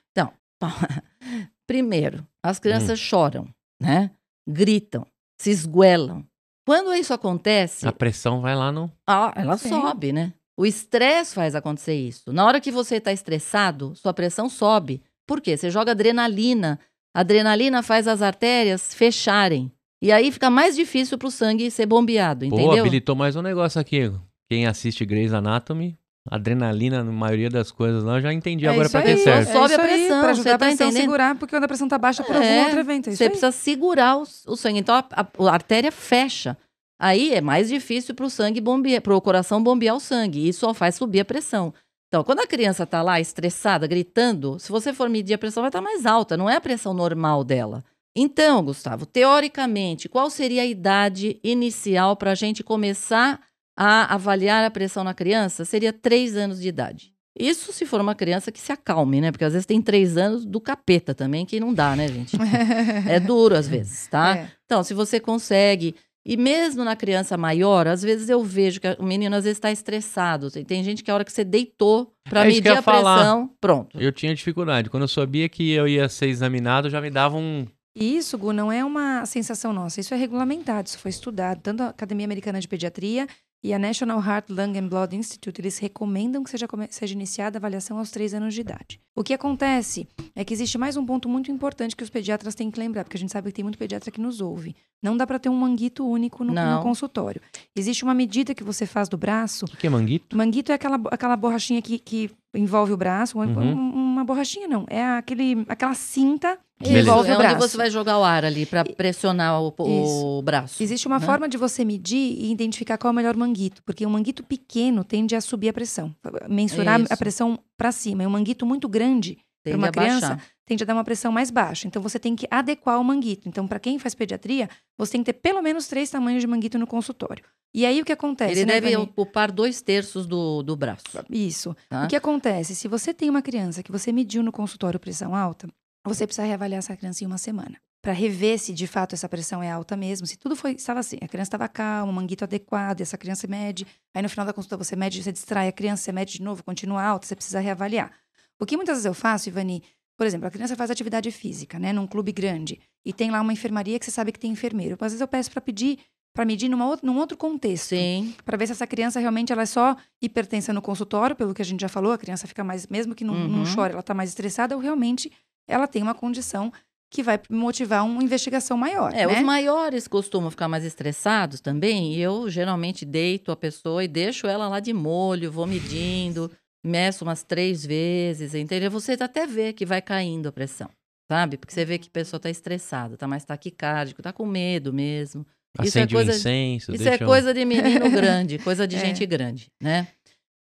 [1.68, 2.62] Primeiro, as Hum.
[2.62, 3.48] crianças choram,
[3.80, 4.10] né?
[4.48, 5.06] Gritam,
[5.40, 6.26] se esguelam.
[6.66, 8.92] Quando isso acontece, A pressão vai lá no...
[9.06, 9.70] ah, ela Sim.
[9.70, 10.34] sobe, né?
[10.58, 12.34] O estresse faz acontecer isso.
[12.34, 15.02] Na hora que você está estressado, sua pressão sobe.
[15.28, 15.56] Por quê?
[15.56, 16.80] Você joga adrenalina.
[17.16, 19.72] A adrenalina faz as artérias fecharem.
[20.02, 22.82] E aí fica mais difícil para o sangue ser bombeado, Pô, entendeu?
[22.84, 24.12] habilitou mais um negócio aqui.
[24.50, 25.98] Quem assiste Grey's Anatomy,
[26.30, 29.52] adrenalina na maioria das coisas lá, eu já entendi agora isso pra aí, que serve.
[29.52, 31.04] Sobe isso a aí, pressão, Pra você ajudar a tá pressão a entendendo?
[31.04, 33.10] segurar, porque quando a pressão tá baixa por É, algum outro evento.
[33.10, 33.30] É Você aí.
[33.30, 34.80] precisa segurar o, o sangue.
[34.80, 36.56] Então a, a- a artéria fecha.
[37.00, 40.40] Aí é mais difícil para o sangue bombear, para o coração bombear o sangue.
[40.40, 41.74] E isso só faz subir a pressão.
[42.08, 45.70] Então, quando a criança está lá estressada, gritando, se você for medir a pressão, vai
[45.70, 46.38] estar mais alta.
[46.38, 47.84] Não é a pressão normal dela.
[48.16, 53.40] Então, Gustavo, teoricamente, qual seria a idade inicial para a gente começar
[53.78, 55.66] a avaliar a pressão na criança?
[55.66, 57.14] Seria três anos de idade.
[57.40, 59.32] Isso se for uma criança que se acalme, né?
[59.32, 62.36] Porque às vezes tem três anos do capeta também, que não dá, né, gente?
[63.08, 64.36] É duro às vezes, tá?
[64.36, 64.52] É.
[64.66, 65.96] Então, se você consegue.
[66.30, 69.72] E mesmo na criança maior, às vezes eu vejo que o menino às vezes está
[69.72, 70.52] estressado.
[70.52, 73.16] Tem- Tem gente que a hora que você deitou para É medir a falar.
[73.20, 73.98] pressão, pronto.
[74.00, 74.90] Eu tinha dificuldade.
[74.90, 77.66] Quando eu sabia que eu ia ser examinado, já me dava um...
[77.96, 80.00] E Isso, Gu, não é uma sensação nossa.
[80.02, 81.62] Isso é regulamentado, isso foi estudado.
[81.64, 83.26] Tanto a Academia Americana de Pediatria
[83.68, 87.60] e a National Heart, Lung and Blood Institute, eles recomendam que seja, seja iniciada a
[87.60, 89.00] avaliação aos três anos de idade.
[89.16, 92.72] O que acontece é que existe mais um ponto muito importante que os pediatras têm
[92.72, 94.76] que lembrar, porque a gente sabe que tem muito pediatra que nos ouve.
[95.04, 97.42] Não dá para ter um manguito único no, no consultório.
[97.76, 99.66] Existe uma medida que você faz do braço.
[99.66, 100.36] O que que é manguito?
[100.38, 103.38] Manguito é aquela, aquela borrachinha que, que envolve o braço.
[103.38, 103.74] uma- Uhum.
[103.74, 104.86] um- uma borrachinha, não.
[104.90, 107.10] É aquele, aquela cinta Beleza.
[107.10, 107.56] envolve é o braço.
[107.56, 110.82] onde você vai jogar o ar ali para pressionar o, o braço.
[110.82, 111.26] Existe uma né?
[111.26, 115.04] forma de você medir e identificar qual é o melhor manguito, porque um manguito pequeno
[115.04, 116.16] tende a subir a pressão,
[116.48, 117.14] mensurar Isso.
[117.14, 118.24] a pressão para cima.
[118.24, 119.38] E um manguito muito grande
[119.72, 120.20] Tende uma baixar.
[120.20, 121.88] criança, tende a dar uma pressão mais baixa.
[121.88, 123.48] Então você tem que adequar o manguito.
[123.50, 126.78] Então, para quem faz pediatria, você tem que ter pelo menos três tamanhos de manguito
[126.78, 127.44] no consultório.
[127.74, 128.54] E aí o que acontece?
[128.54, 129.04] Ele né, deve Vani?
[129.04, 131.04] ocupar dois terços do, do braço.
[131.30, 131.76] Isso.
[131.90, 132.06] Tá?
[132.06, 132.76] O que acontece?
[132.76, 135.68] Se você tem uma criança que você mediu no consultório pressão alta,
[136.08, 137.78] você precisa reavaliar essa criança em uma semana.
[138.02, 140.26] Para rever se de fato essa pressão é alta mesmo.
[140.28, 143.48] Se tudo foi, estava assim, a criança estava calma, o manguito adequado, e essa criança
[143.48, 143.86] mede.
[144.14, 146.64] Aí no final da consulta você mede, você distrai a criança, você mede de novo,
[146.64, 148.12] continua alta, você precisa reavaliar.
[148.60, 149.84] O que muitas vezes eu faço, Ivani,
[150.18, 153.54] por exemplo, a criança faz atividade física, né, num clube grande, e tem lá uma
[153.54, 154.96] enfermaria que você sabe que tem enfermeiro.
[155.00, 156.00] Às vezes eu peço para pedir,
[156.34, 158.34] para medir numa outra, num outro contexto Sim.
[158.46, 161.66] para ver se essa criança realmente ela é só hipertensa no consultório, pelo que a
[161.66, 163.66] gente já falou, a criança fica mais, mesmo que não, não Uhum.
[163.66, 165.32] chore, ela está mais estressada, ou realmente
[165.68, 166.72] ela tem uma condição
[167.10, 169.38] que vai motivar uma investigação maior, É, né?
[169.38, 174.46] os maiores costumam ficar mais estressados também, e eu geralmente deito a pessoa e deixo
[174.46, 176.52] ela lá de molho, vou medindo,
[176.86, 178.92] meço umas três vezes, entendeu?
[178.92, 180.90] Você até vê que vai caindo a pressão,
[181.32, 181.56] sabe?
[181.58, 185.46] Porque você vê que a pessoa tá estressada, tá mais taquicárdico, tá com medo mesmo.
[185.82, 186.92] Isso é Acende coisa- um incenso.
[186.94, 189.00] Isso deixa é um- coisa de menino grande, coisa de É.
[189.00, 190.08] gente grande, né?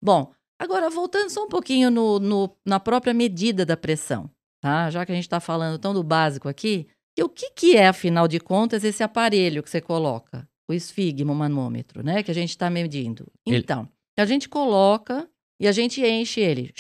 [0.01, 4.29] Bom, agora voltando só um pouquinho no, no- na própria medida da pressão,
[4.65, 4.89] tá?
[4.89, 7.87] Já que a gente está falando tão do básico aqui, e o que, que é,
[7.87, 10.47] afinal de contas, esse aparelho que você coloca?
[10.67, 12.23] O esfigmomanômetro, né?
[12.23, 13.31] Que a gente está medindo.
[13.45, 16.73] Ele- Então, a gente coloca e a gente enche ele,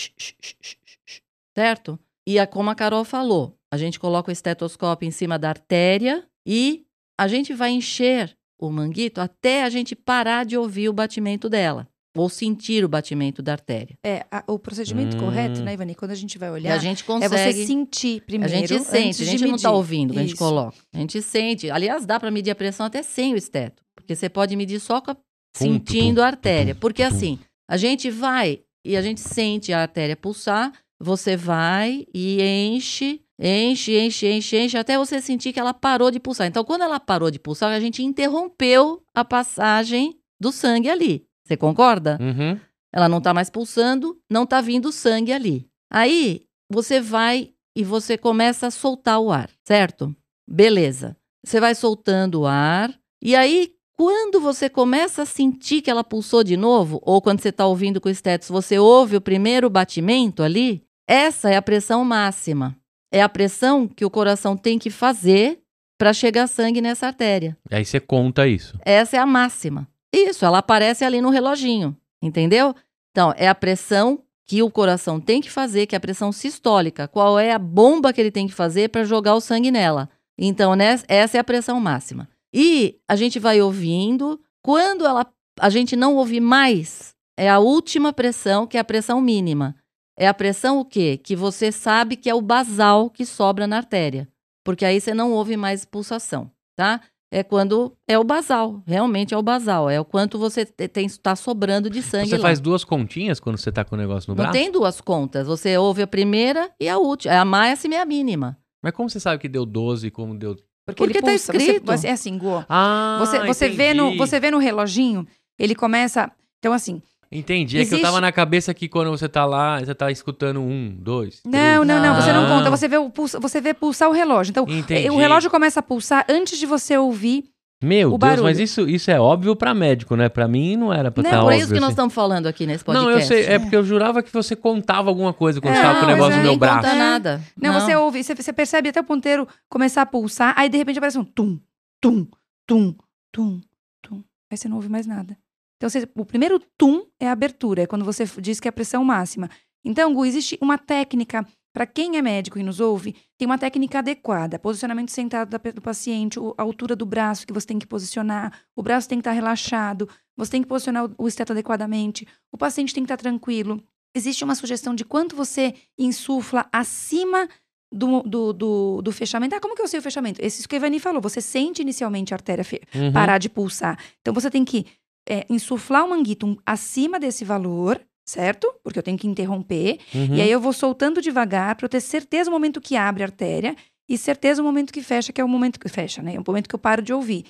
[1.55, 1.99] certo?
[2.27, 6.27] E é como a Carol falou, a gente coloca o estetoscópio em cima da artéria
[6.45, 6.85] e
[7.19, 11.87] a gente vai encher o manguito até a gente parar de ouvir o batimento dela,
[12.15, 13.97] ou sentir o batimento da artéria.
[14.03, 15.19] É, a- o procedimento Hum.
[15.19, 17.35] correto, né, Ivani, quando a gente vai olhar, a gente é consegue.
[17.53, 20.77] você sentir a primeiro, gente antes sente, a gente não está ouvindo, a gente coloca.
[20.93, 21.69] A gente sente.
[21.69, 25.01] Aliás, dá para medir a pressão até sem o esteto, porque você pode medir só
[25.01, 25.17] com a-
[25.55, 26.73] sentindo a artéria.
[26.75, 32.41] Porque assim, a gente vai e a gente sente a artéria pulsar, você vai e
[32.41, 36.47] enche, enche, enche, enche, enche, até você sentir que ela parou de pulsar.
[36.47, 41.25] Então, quando ela parou de pulsar, a gente interrompeu a passagem do sangue ali.
[41.45, 42.17] Você concorda?
[42.19, 42.59] Uhum.
[42.93, 45.67] Ela não está mais pulsando, não está vindo sangue ali.
[45.91, 50.15] Aí você vai e você começa a soltar o ar, certo?
[50.47, 51.15] Beleza.
[51.45, 52.93] Você vai soltando o ar.
[53.21, 57.49] E aí, quando você começa a sentir que ela pulsou de novo, ou quando você
[57.49, 62.03] está ouvindo com o estetos, você ouve o primeiro batimento ali, essa é a pressão
[62.03, 62.75] máxima.
[63.11, 65.59] É a pressão que o coração tem que fazer
[65.97, 67.57] para chegar sangue nessa artéria.
[67.71, 68.77] Aí você conta isso.
[68.83, 69.87] Essa é a máxima.
[70.15, 72.73] Isso, ela aparece ali no reloginho, entendeu?
[73.11, 77.07] Então, é a pressão que o coração tem que fazer, que é a pressão sistólica.
[77.07, 80.09] Qual é a bomba que ele tem que fazer para jogar o sangue nela?
[80.37, 82.29] Então, né, essa é a pressão máxima.
[82.53, 84.39] E a gente vai ouvindo.
[84.61, 85.25] Quando ela,
[85.59, 89.75] a gente não ouvir mais, é a última pressão, que é a pressão mínima.
[90.17, 91.19] É a pressão o quê?
[91.21, 94.29] Que você sabe que é o basal que sobra na artéria.
[94.63, 97.01] Porque aí você não ouve mais pulsação, tá?
[97.37, 101.05] É quando é o basal, realmente é o basal, é o quanto você te- tem
[101.05, 102.41] está sobrando de sangue Você lá.
[102.43, 104.53] faz duas continhas quando você tá com o negócio no Não braço?
[104.57, 108.05] tem duas contas, você ouve a primeira e a última, é a máxima e a
[108.05, 108.57] mínima.
[108.81, 110.55] Mas como você sabe que deu 12 e como deu.
[110.85, 111.51] Porque, Porque ele tá pulsa.
[111.57, 111.85] Escrito.
[111.87, 112.63] Você, é assim, Gu.
[112.69, 115.27] Ah, Você, você, vê no, você vê no reloginho,
[115.59, 116.31] ele começa.
[116.59, 117.01] Então, assim.
[117.31, 117.77] Entendi.
[117.77, 120.59] É que eu Existe- tava na cabeça que quando você tá lá, você tá escutando
[120.61, 121.41] um, dois.
[121.45, 121.87] Não, três.
[121.87, 122.15] não, não.
[122.21, 122.49] Você não Ah.
[122.49, 122.69] conta.
[122.69, 124.51] Você vê, o pulsa, você vê pulsar o relógio.
[124.51, 125.09] Então, Entendi.
[125.09, 127.45] o relógio começa a pulsar antes de você ouvir.
[127.83, 128.63] Meu o Deus, mas barulho.
[128.63, 130.29] isso, isso é óbvio pra médico, né?
[130.29, 131.59] Pra mim não era pra Não, estar Por óbvio.
[131.59, 131.91] isso que nós assim.
[131.91, 133.11] estamos falando aqui nesse podcast.
[133.11, 135.81] Não, eu sei, é porque eu jurava que você contava alguma coisa quando É, você
[135.83, 136.75] tava com o não, negócio mas no é meu braço.
[136.77, 137.41] Não conta nada.
[137.61, 140.97] Não, você ouve, você, você percebe até o ponteiro começar a pulsar, aí de repente
[140.97, 141.59] aparece um tum,
[142.01, 142.25] tum,
[142.65, 142.95] tum,
[143.31, 143.59] tum,
[144.01, 144.23] tum.
[144.49, 145.37] Aí você não ouve mais nada.
[145.77, 148.73] Então, você- o primeiro tum é a abertura, é quando você diz que é a
[148.73, 149.49] pressão máxima.
[149.83, 153.99] Então, Gu, existe uma técnica, para quem é médico e nos ouve, tem uma técnica
[153.99, 154.57] adequada.
[154.57, 158.81] Posicionamento sentado da do paciente, a altura do braço que você tem que posicionar, o
[158.81, 160.07] braço tem que estar relaxado,
[160.37, 163.83] você tem que posicionar o- o esteto adequadamente, o paciente tem que estar tranquilo.
[164.15, 167.47] Existe uma sugestão de quanto você insufla acima
[167.91, 169.55] do, do, do, do fechamento.
[169.55, 170.39] Ah, como que eu sei o fechamento?
[170.43, 171.21] Esse que a Ivani falou.
[171.21, 173.11] Você sente inicialmente a artéria Uhum.
[173.11, 173.99] parar de pulsar.
[174.21, 174.85] Então você tem que
[175.27, 178.71] é, insuflar o manguito acima desse valor, certo?
[178.83, 179.99] Porque eu tenho que interromper.
[180.13, 180.35] Uhum.
[180.35, 183.27] E aí eu vou soltando devagar para eu ter certeza o momento que abre a
[183.27, 183.75] artéria
[184.09, 186.35] e certeza o momento que fecha, que é o momento que fecha, né?
[186.35, 187.45] É o momento que eu paro de ouvir.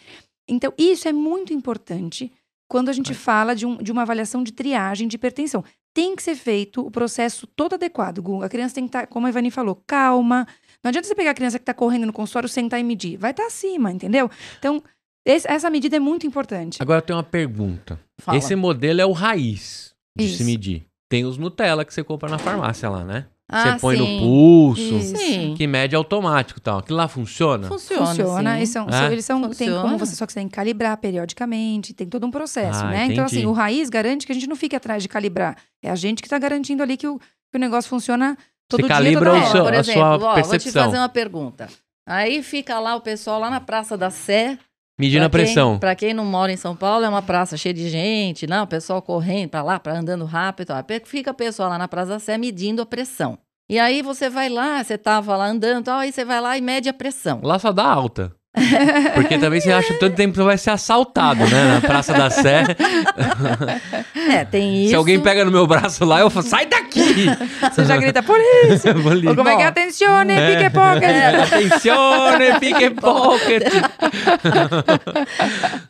[0.48, 2.32] Então, isso é muito importante
[2.68, 5.64] quando a gente fala de, um- de uma avaliação de triagem de hipertensão.
[5.94, 8.44] tem que ser feito o processo todo adequado, Gu.
[8.44, 10.46] A criança tem que estar, como a Ivani falou, calma.
[10.84, 13.16] Não adianta você pegar a criança que está correndo no consultório, sentar e medir.
[13.18, 14.30] Vai estar acima, entendeu?
[14.60, 14.84] Então,
[15.26, 16.82] esse- essa medida é muito importante.
[16.82, 18.00] Agora eu tenho uma pergunta.
[18.20, 18.38] Fala.
[18.38, 20.44] Esse modelo é o raiz de se Isso.
[20.46, 20.86] medir.
[21.10, 23.26] Tem os Nutella que você compra na farmácia lá, né?
[23.48, 24.02] Ah, você põe sim.
[24.16, 25.54] no pulso, Isso.
[25.56, 26.80] Que mede automático e tal.
[26.80, 27.68] Aquilo lá funciona?
[27.68, 28.06] Funciona.
[28.08, 28.52] Funciona.
[28.52, 28.58] sim.
[28.58, 29.12] Eles são, É?
[29.12, 29.82] eles são, tem Funciona.
[29.84, 33.04] como você, só que você tem que calibrar periodicamente, tem todo um processo, Ah, né?
[33.06, 33.38] Então, entendi.
[33.38, 35.58] assim, o raiz garante que a gente não fique atrás de calibrar.
[35.84, 38.36] É a gente que está garantindo ali que o, que o negócio funciona
[38.68, 39.52] todo dia, calibra toda o hora.
[39.52, 41.68] seu- por a exemplo, sua ó, vou te fazer uma pergunta.
[42.08, 44.58] Aí fica lá o pessoal lá na Praça da Sé.
[44.98, 45.78] Medindo a quem- pressão.
[45.80, 48.68] Pra quem não mora em São Paulo, é uma praça cheia de gente, não, o
[48.68, 50.72] pessoal correndo pra lá, pra andando rápido.
[50.72, 50.84] Ó.
[51.06, 53.38] Fica o pessoal lá na Praça da Sé medindo a pressão.
[53.70, 56.62] E aí você vai lá, você tava lá andando, tal, aí você vai lá e
[56.62, 57.42] mede a pressão.
[57.44, 58.32] Lá só dá alta.
[59.14, 61.74] Porque também você acha que todo tempo você vai ser assaltado, né?
[61.76, 62.64] Na Praça da Sé.
[64.32, 64.90] É, tem isso.
[64.90, 67.26] Se alguém pega no meu braço lá, eu falo, sai daqui!
[67.72, 68.94] Você já grita, polícia!
[69.30, 69.66] Ou como é que é?
[69.66, 69.70] Bom.
[69.70, 70.56] Atencione, É.
[70.58, 71.04] pique pocket!
[71.04, 73.64] É, Atencione, pickpocket.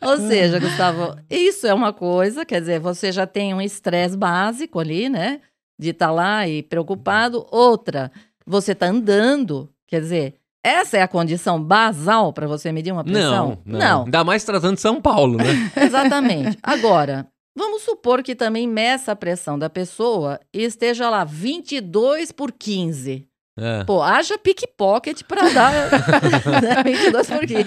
[0.02, 4.78] Ou seja, Gustavo, isso é uma coisa, quer dizer, você já tem um estresse básico
[4.78, 5.40] ali, né?
[5.78, 7.46] De estar lá e preocupado.
[7.50, 8.10] Outra,
[8.46, 10.34] você tá andando, quer dizer,
[10.66, 13.58] essa é a condição basal para você medir uma pressão?
[13.64, 15.44] Não, não, Ainda mais tratando de São Paulo, né?
[15.80, 16.58] exatamente.
[16.62, 17.26] Agora,
[17.56, 23.26] vamos supor que também meça a pressão da pessoa e esteja lá 22 por 15.
[23.58, 23.84] É.
[23.84, 25.72] Pô, haja pickpocket para dar
[26.60, 27.64] né, 22 por 15.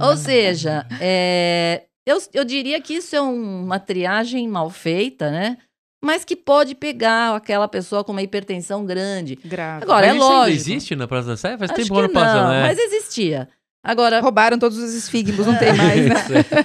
[0.00, 5.56] Ou seja, é, eu, eu diria que isso é um- uma triagem mal feita, né?
[6.02, 9.36] Mas que pode pegar aquela pessoa com uma hipertensão grande.
[9.44, 9.82] Grave.
[9.82, 10.56] Agora, Mas é isso ainda lógico.
[10.56, 11.58] existe na Praça da Sé?
[11.58, 12.62] Faz Acho tempo que não passa, né?
[12.62, 13.48] mas existia.
[13.82, 16.14] Agora, Roubaram todos os esfigmos, não tem mais, né?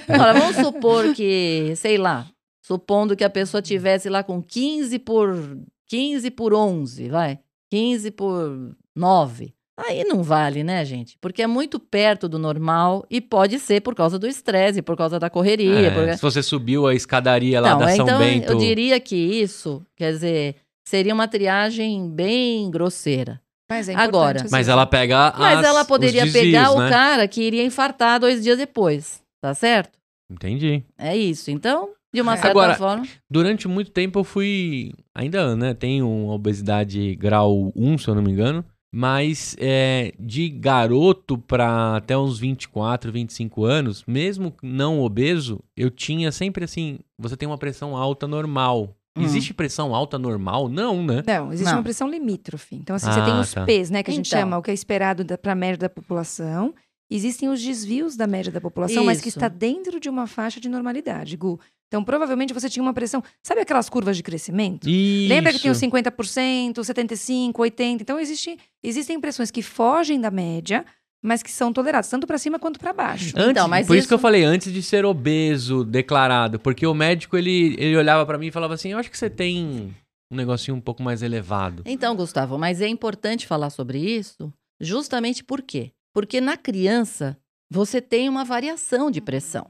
[0.08, 2.26] agora, vamos supor que, sei lá,
[2.60, 7.38] supondo que a pessoa tivesse lá com 15 por 15 por 11, vai.
[7.70, 9.53] 15 por 9.
[9.76, 11.16] Aí não vale, né, gente?
[11.20, 15.18] Porque é muito perto do normal e pode ser por causa do estresse, por causa
[15.18, 15.88] da correria.
[15.88, 18.52] É, por- Se você subiu a escadaria lá Não, da São então Bento.
[18.52, 20.56] eu diria que isso, quer dizer,
[20.86, 23.40] seria uma triagem bem grosseira.
[23.68, 24.32] Mas é Agora.
[24.32, 24.72] importante, Mas assim.
[24.72, 26.88] ela pega Mas as- ela os poderia desvios, pegar o né?
[26.90, 29.98] cara que iria infartar dois dias depois, tá certo?
[30.30, 30.84] Entendi.
[30.96, 31.50] É isso.
[31.50, 32.36] Então, de uma É.
[32.36, 33.04] certa Agora, forma.
[33.28, 34.92] Durante muito tempo eu fui.
[35.14, 35.74] Ainda, né?
[35.74, 38.64] Tenho uma obesidade grau 1, se eu não me engano.
[38.96, 46.30] Mas é, de garoto pra até uns 24, 25 anos, mesmo não obeso, eu tinha
[46.30, 48.94] sempre assim: você tem uma pressão alta normal.
[49.16, 49.22] Hum.
[49.22, 50.68] Existe pressão alta normal?
[50.68, 51.22] Não, né?
[51.26, 51.78] Não, existe Não.
[51.78, 52.74] uma pressão limítrofe.
[52.76, 53.64] Então, assim, você tem Ah, os tá.
[53.64, 54.02] P's, né?
[54.02, 54.40] Que a gente Então.
[54.40, 56.74] chama, o que é esperado para a média da população.
[57.10, 59.38] Existem os desvios da média da população, mas que Isso.
[59.38, 61.60] está dentro de uma faixa de normalidade, Gu.
[61.88, 63.22] Então, provavelmente você tinha uma pressão.
[63.42, 64.88] Sabe aquelas curvas de crescimento?
[64.88, 65.28] Isso.
[65.28, 68.00] Lembra que tem os 50%, 75%, 80%?
[68.00, 70.84] Então, existe, existem pressões que fogem da média,
[71.22, 73.32] mas que são toleradas, tanto para cima quanto para baixo.
[73.36, 74.08] Antes, Então, mas por isso...
[74.08, 78.26] que eu isso- falei, antes de ser obeso declarado, porque o médico ele, ele olhava
[78.26, 79.94] pra mim e falava assim: Eu acho que você tem
[80.32, 81.82] um negocinho um pouco mais elevado.
[81.86, 85.92] Então, Gustavo, mas é importante falar sobre isso justamente por quê?
[86.14, 87.36] Porque na criança
[87.68, 89.66] você tem uma variação de pressão.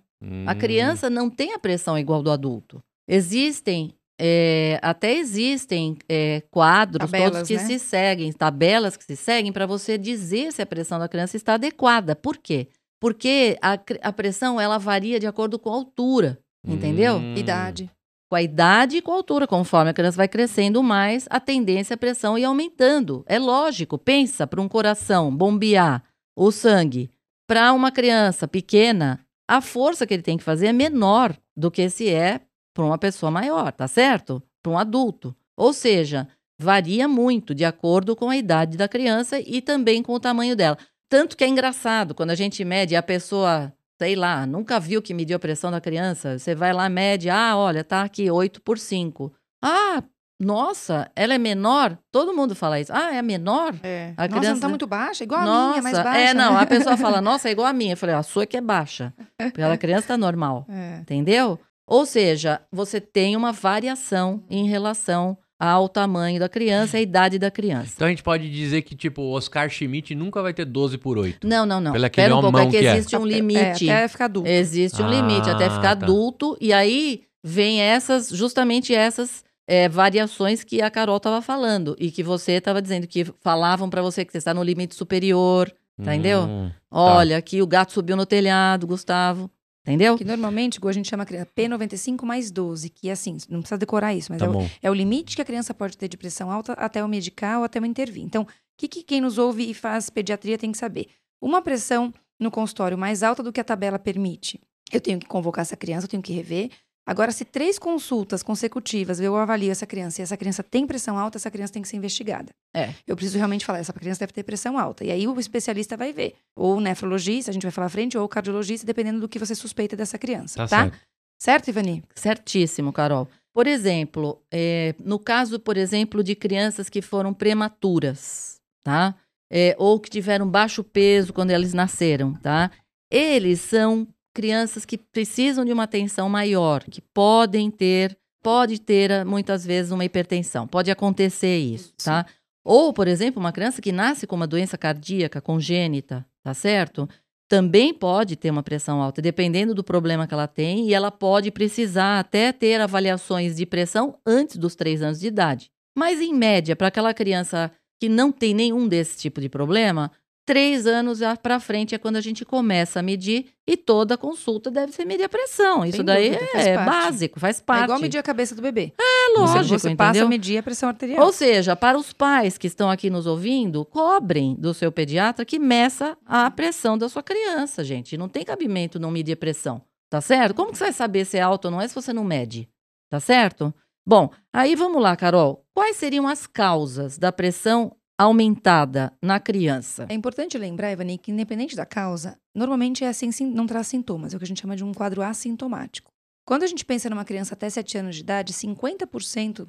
[0.47, 2.83] A Hum, criança não tem a pressão igual do adulto.
[3.09, 7.65] Existem, é, até existem é, quadros Tabelas, todos que né?
[7.65, 11.55] se seguem, tabelas que se seguem para você dizer se a pressão da criança está
[11.55, 12.15] adequada.
[12.15, 12.69] Por quê?
[13.01, 17.17] Porque a, a pressão ela varia de acordo com a altura, entendeu?
[17.17, 17.35] hum.
[17.37, 17.91] Idade.
[18.31, 19.47] Com a idade e com a altura.
[19.47, 23.23] Conforme a criança vai crescendo mais, a tendência é a pressão ir aumentando.
[23.27, 23.99] É lógico.
[23.99, 26.03] Pensa para um coração bombear
[26.37, 27.11] o sangue
[27.47, 31.89] para uma criança pequena, a força que ele tem que fazer é menor do que
[31.91, 32.41] se é
[32.75, 34.43] para uma pessoa maior, tá certo?
[34.63, 35.37] Para um adulto.
[35.57, 36.27] Ou seja,
[36.59, 40.79] varia muito de acordo com a idade da criança e também com o tamanho dela.
[41.09, 45.15] Tanto que é engraçado, quando a gente mede a pessoa, sei lá, nunca viu que
[45.15, 48.79] mediu a pressão da criança, você vai lá, mede, ah, olha, tá aqui 8 por
[48.79, 49.33] 5.
[49.63, 50.03] Ah,
[50.41, 51.97] nossa, ela é menor?
[52.11, 52.93] Todo mundo fala isso.
[52.93, 53.75] Ah, é menor?
[53.83, 54.13] É.
[54.17, 55.25] A Nossa, não criança- tá muito baixa?
[55.25, 56.19] Igual a nossa, minha, mais baixa.
[56.21, 57.93] é, não, a pessoa fala, nossa, é igual a minha.
[57.93, 59.13] Eu falei, a sua que é baixa.
[59.39, 60.99] Porque a criança tá normal, É.
[61.01, 61.59] entendeu?
[61.87, 67.39] Ou seja, você tem uma variação em relação ao tamanho da criança e à idade
[67.39, 67.93] da criança.
[67.95, 71.17] Então a gente pode dizer que, tipo, o Oscar Schmidt nunca vai ter 12 por
[71.17, 71.47] 8.
[71.47, 71.93] Não, não, não.
[71.93, 72.97] Pela Espera um pouco, é que que é.
[72.97, 73.89] existe um É, limite.
[73.89, 74.49] até ficar adulto.
[74.49, 75.91] Existe um Ah, limite até ficar tá.
[76.05, 76.57] adulto.
[76.61, 81.97] E aí vem essas, justamente essas é, variações que a Carol estava falando.
[81.99, 85.75] E que você estava dizendo que falavam para você que você está no limite superior.
[85.99, 86.43] Entendeu?
[86.43, 89.51] Hum, Olha, aqui o gato subiu no telhado, Gustavo.
[89.87, 90.17] Entendeu?
[90.17, 93.77] Que normalmente, a gente chama a criança P95 mais 12, que é assim, não precisa
[93.77, 96.17] decorar isso, mas Tá é, o, é o limite que a criança pode ter de
[96.17, 98.25] pressão alta até o medicar ou até o intervir.
[98.25, 98.47] Então, o
[98.79, 101.09] que, que quem nos ouve e faz pediatria tem que saber?
[101.39, 104.59] Uma pressão no consultório mais alta do que a tabela permite,
[104.91, 106.71] eu tenho que convocar essa criança, eu tenho que rever.
[107.07, 111.37] Agora, se três consultas consecutivas eu avalio essa criança e essa criança tem pressão alta,
[111.37, 112.51] essa criança tem que ser investigada.
[112.75, 112.95] É.
[113.07, 115.05] Eu preciso realmente falar, essa criança deve ter pressão alta.
[115.05, 116.35] E aí o especialista vai ver.
[116.57, 119.39] Ou o nefrologista, a gente vai falar à frente, ou o cardiologista, dependendo do que
[119.39, 120.57] você suspeita dessa criança.
[120.61, 120.83] Tá, Tá?
[120.83, 120.99] certo.
[121.39, 122.03] Certo, Ivani?
[122.15, 123.29] Certíssimo, Carol.
[123.53, 129.15] Por exemplo, é, no caso, por exemplo, de crianças que foram prematuras, tá?
[129.53, 132.71] É, ou que tiveram baixo peso quando eles nasceram, tá?
[133.11, 139.25] Eles são crianças que precisam de uma atenção maior, que podem ter, pode ter ah,
[139.25, 142.27] muitas vezes uma hipertensão, pode acontecer isso, tá?
[142.65, 147.09] Ou, por exemplo, uma criança que nasce com uma doença cardíaca congênita, tá certo?
[147.49, 151.51] Também pode ter uma pressão alta, dependendo do problema que ela tem, e ela pode
[151.51, 155.71] precisar até ter avaliações de pressão antes dos três anos de idade.
[155.97, 157.71] Mas, em média, para aquela criança
[158.01, 160.11] que não tem nenhum desse tipo de problema,
[160.47, 164.93] três anos para frente é quando a gente começa a medir e toda consulta deve
[164.93, 165.85] ser medir a pressão.
[165.85, 167.83] Isso Sem daí dúvida, é básico, faz parte.
[167.83, 168.93] É igual medir a cabeça do bebê.
[169.01, 170.27] É Você- lógico, Você, passa entendeu?
[170.27, 171.25] a medir a pressão arterial.
[171.25, 175.59] Ou seja, para os pais que estão aqui nos ouvindo, cobrem do seu pediatra que
[175.59, 178.17] meça a pressão da sua criança, gente.
[178.17, 179.81] Não tem cabimento não medir a pressão,
[180.11, 180.55] tá certo?
[180.55, 182.69] Como que você vai saber se é alto ou não é se você não mede,
[183.11, 183.73] tá certo?
[184.07, 185.65] Bom, aí vamos lá, Carol.
[185.73, 190.07] Quais seriam as causas da pressão aumentada na criança?
[190.09, 194.33] É importante lembrar, Ivani, que independente da causa, normalmente é assim, sim- não traz sintomas.
[194.33, 196.11] É o que a gente chama de um quadro assintomático.
[196.47, 199.67] Quando a gente pensa numa criança até 7 anos de idade, 50%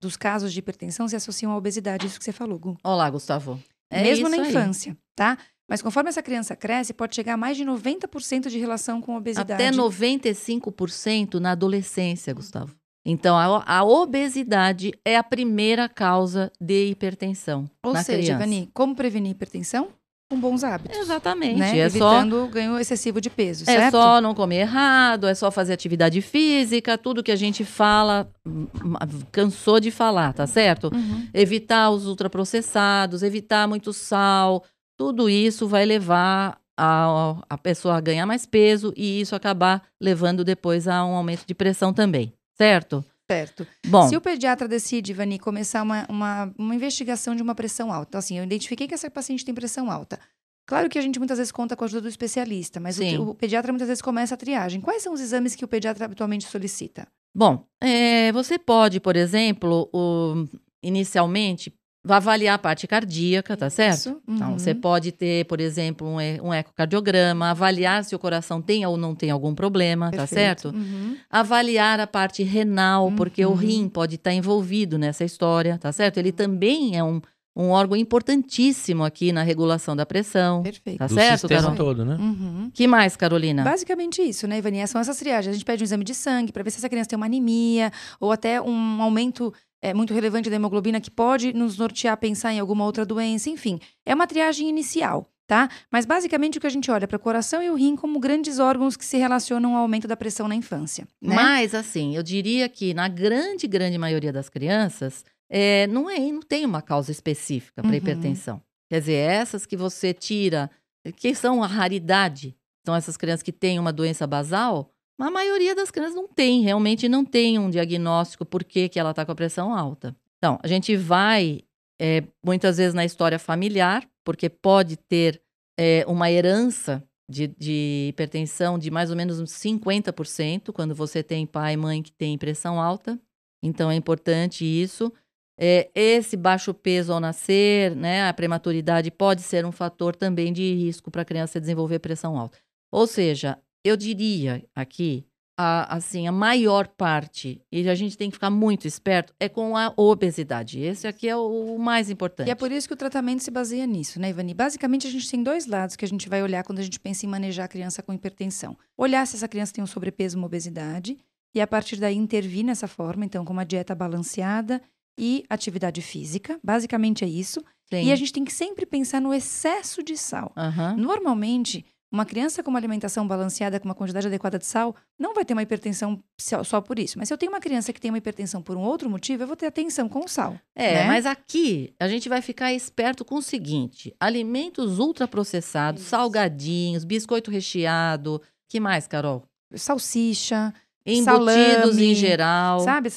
[0.00, 2.76] dos casos de hipertensão se associam à obesidade, isso que você falou, Gu.
[2.84, 3.58] Olá, Gustavo.
[3.90, 4.48] É Mesmo na aí.
[4.50, 5.38] infância, tá?
[5.68, 9.18] Mas conforme essa criança cresce, pode chegar a mais de 90% de relação com a
[9.18, 9.52] obesidade.
[9.62, 12.74] Até 95% na adolescência, Gustavo.
[13.08, 18.32] Então, a, a obesidade é a primeira causa de hipertensão Ou seja, criança.
[18.32, 19.88] Ivani, como prevenir hipertensão?
[20.28, 20.98] Com bons hábitos.
[20.98, 21.60] Exatamente.
[21.60, 21.78] Né?
[21.78, 23.92] É só Evitando o ganho excessivo de peso, É certo?
[23.92, 28.66] só não comer errado, é só fazer atividade física, tudo que a gente fala, hum,
[28.84, 28.94] hum,
[29.30, 30.90] cansou de falar, tá certo?
[30.92, 31.28] Uhum.
[31.32, 34.64] Evitar os ultraprocessados, evitar muito sal,
[34.98, 40.44] tudo isso vai levar a, a pessoa a ganhar mais peso e isso acabar levando
[40.44, 43.04] depois a um aumento de pressão também, certo?
[43.28, 43.66] Certo.
[43.86, 48.10] Bom, Se o pediatra decide, Ivani, começar uma, uma, uma investigação de uma pressão alta,
[48.10, 50.18] então, assim, eu identifiquei que essa paciente tem pressão alta.
[50.64, 53.34] Claro que a gente muitas vezes conta com a ajuda do especialista, mas o, o
[53.34, 54.80] pediatra muitas vezes começa a triagem.
[54.80, 57.06] Quais são os exames que o pediatra habitualmente solicita?
[57.34, 60.44] Bom, é, você pode, por exemplo, o-
[60.82, 61.72] inicialmente
[62.08, 63.96] avaliar a parte cardíaca, tá certo?
[63.96, 64.22] Isso.
[64.28, 64.58] Então, Uhum.
[64.58, 68.96] você pode ter, por exemplo, um, e- um ecocardiograma, avaliar se o coração tem ou
[68.96, 70.34] não tem algum problema, tá Perfeito.
[70.34, 70.68] certo?
[70.76, 71.16] Uhum.
[71.30, 73.54] Avaliar a parte renal, porque o Uhum.
[73.56, 76.18] rim pode estar envolvido nessa história, tá certo?
[76.18, 77.20] Ele também é um,
[77.56, 80.98] um órgão importantíssimo aqui na regulação da pressão, Perfeito.
[80.98, 81.76] tá Do certo, sistema Carol?
[81.76, 82.16] todo, né?
[82.20, 82.70] Uhum.
[82.72, 83.64] que mais, Carolina?
[83.64, 84.86] Basicamente isso, né, Ivani?
[84.86, 85.50] São essas triagens.
[85.50, 87.90] A gente pede um exame de sangue para ver se essa criança tem uma anemia
[88.20, 89.52] ou até um aumento
[89.86, 93.48] é, muito relevante da hemoglobina que pode nos nortear a pensar em alguma outra doença.
[93.48, 95.68] Enfim, é uma triagem inicial, tá?
[95.92, 98.58] Mas basicamente o que a gente olha para o coração e o rim como grandes
[98.58, 101.06] órgãos que se relacionam ao aumento da pressão na infância.
[101.22, 101.36] Né?
[101.36, 106.40] Mas, assim, eu diria que na grande, grande maioria das crianças, é, não, é, não
[106.42, 107.96] tem uma causa específica para Uhum.
[107.96, 108.60] hipertensão.
[108.90, 110.68] Quer dizer, essas que você tira,
[111.14, 115.90] que são a raridade, são essas crianças que têm uma doença basal, a maioria das
[115.90, 119.74] crianças não tem, realmente não tem um diagnóstico por que, ela está com a pressão
[119.74, 120.14] alta.
[120.38, 121.60] Então, a gente vai
[122.00, 125.40] é, muitas vezes na história familiar, porque pode ter
[125.78, 131.46] é, uma herança de, de hipertensão de mais ou menos uns 50%, quando você tem
[131.46, 133.18] pai e mãe que tem pressão alta.
[133.62, 135.10] Então, é importante isso.
[135.58, 140.74] É, esse baixo peso ao nascer, né, a prematuridade pode ser um fator também de
[140.74, 142.58] risco para a criança desenvolver pressão alta.
[142.92, 145.24] Ou seja, eu diria aqui,
[145.58, 149.76] a, assim, a maior parte, e a gente tem que ficar muito esperto, é com
[149.76, 150.80] a obesidade.
[150.80, 152.48] Esse aqui é o, o mais importante.
[152.48, 154.52] E é por isso que o tratamento se baseia nisso, né, Ivani?
[154.52, 157.24] Basicamente, a gente tem dois lados que a gente vai olhar quando a gente pensa
[157.24, 158.76] em manejar a criança com hipertensão.
[158.96, 161.16] Olhar se essa criança tem um sobrepeso, uma obesidade,
[161.54, 164.82] e a partir daí intervir nessa forma, então, com uma dieta balanceada
[165.18, 166.60] e atividade física.
[166.62, 167.60] Basicamente é isso.
[167.88, 168.02] Sim.
[168.02, 170.52] E a gente tem que sempre pensar no excesso de sal.
[170.54, 170.96] Aham.
[170.96, 175.44] Normalmente, uma criança com uma alimentação balanceada, com uma quantidade adequada de sal, não vai
[175.44, 176.22] ter uma hipertensão
[176.64, 177.18] só por isso.
[177.18, 179.46] Mas se eu tenho uma criança que tem uma hipertensão por um outro motivo, eu
[179.46, 180.58] vou ter atenção com o sal.
[180.74, 181.06] É, né?
[181.06, 186.10] mas aqui a gente vai ficar esperto com o seguinte: alimentos ultraprocessados, Isso.
[186.10, 188.40] salgadinhos, biscoito recheado.
[188.68, 189.44] Que mais, Carol?
[189.74, 190.72] salsicha,
[191.06, 192.80] Embutidos salame, em geral.
[192.80, 193.08] sabe?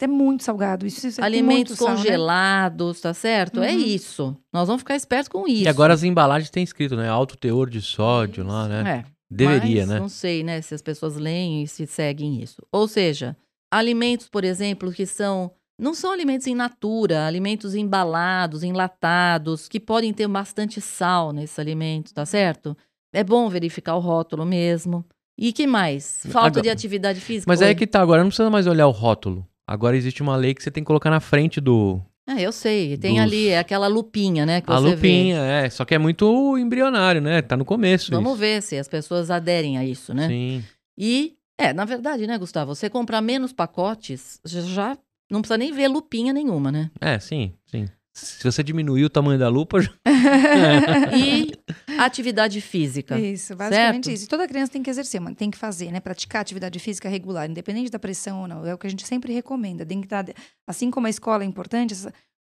[0.00, 0.86] É muito salgado.
[0.86, 1.96] Isso, isso é Alimentos muito sal, né?
[1.96, 3.62] congelados, tá certo?
[3.62, 3.78] É Uhum.
[3.78, 4.36] isso.
[4.52, 5.64] Nós vamos ficar espertos com isso.
[5.64, 7.08] E agora as embalagens têm escrito, né?
[7.08, 9.04] Alto teor de sódio lá, né?
[9.04, 9.18] É.
[9.30, 10.00] Deveria, Mas né?
[10.00, 12.62] Não sei, né, se as pessoas leem e se seguem isso.
[12.72, 13.36] Ou seja,
[13.70, 20.12] alimentos, por exemplo, que são não são alimentos in natura, alimentos embalados, enlatados, que podem
[20.12, 22.76] ter bastante sal nesses alimentos, tá certo?
[23.12, 25.04] É bom verificar o rótulo mesmo.
[25.38, 26.22] E que mais?
[26.30, 27.44] Falta Agora- de atividade física.
[27.48, 27.68] Mas Oi.
[27.68, 29.46] é que tá, agora não precisa mais olhar o rótulo.
[29.66, 32.00] Agora existe uma lei que você tem que colocar na frente do.
[32.26, 32.96] É, eu sei.
[32.98, 34.62] Tem dos- ali é aquela lupinha, né?
[34.66, 35.70] A lupinha, é.
[35.70, 37.40] Só que é muito embrionário, né?
[37.40, 38.10] Tá no começo.
[38.10, 38.16] Vê.
[38.16, 38.40] Vamos isso.
[38.40, 40.26] ver se as pessoas aderem a isso, né?
[40.28, 40.64] Sim.
[40.98, 42.74] E, é, na verdade, né, Gustavo?
[42.74, 44.98] Você comprar menos pacotes, já
[45.30, 46.90] não precisa nem ver lupinha nenhuma, né?
[47.00, 47.86] É, sim, sim.
[48.18, 49.90] Se você diminuir o tamanho da lupa, já-
[51.16, 51.52] E
[51.98, 53.18] atividade física.
[53.18, 54.14] Isso, basicamente Certo?
[54.14, 54.24] isso.
[54.24, 56.00] E toda criança tem que exercer, tem que fazer, né?
[56.00, 58.64] Praticar atividade física regular, independente da pressão ou não.
[58.66, 59.84] É o que a gente sempre recomenda.
[59.84, 60.24] Tem que estar,
[60.66, 61.94] assim como a escola é importante,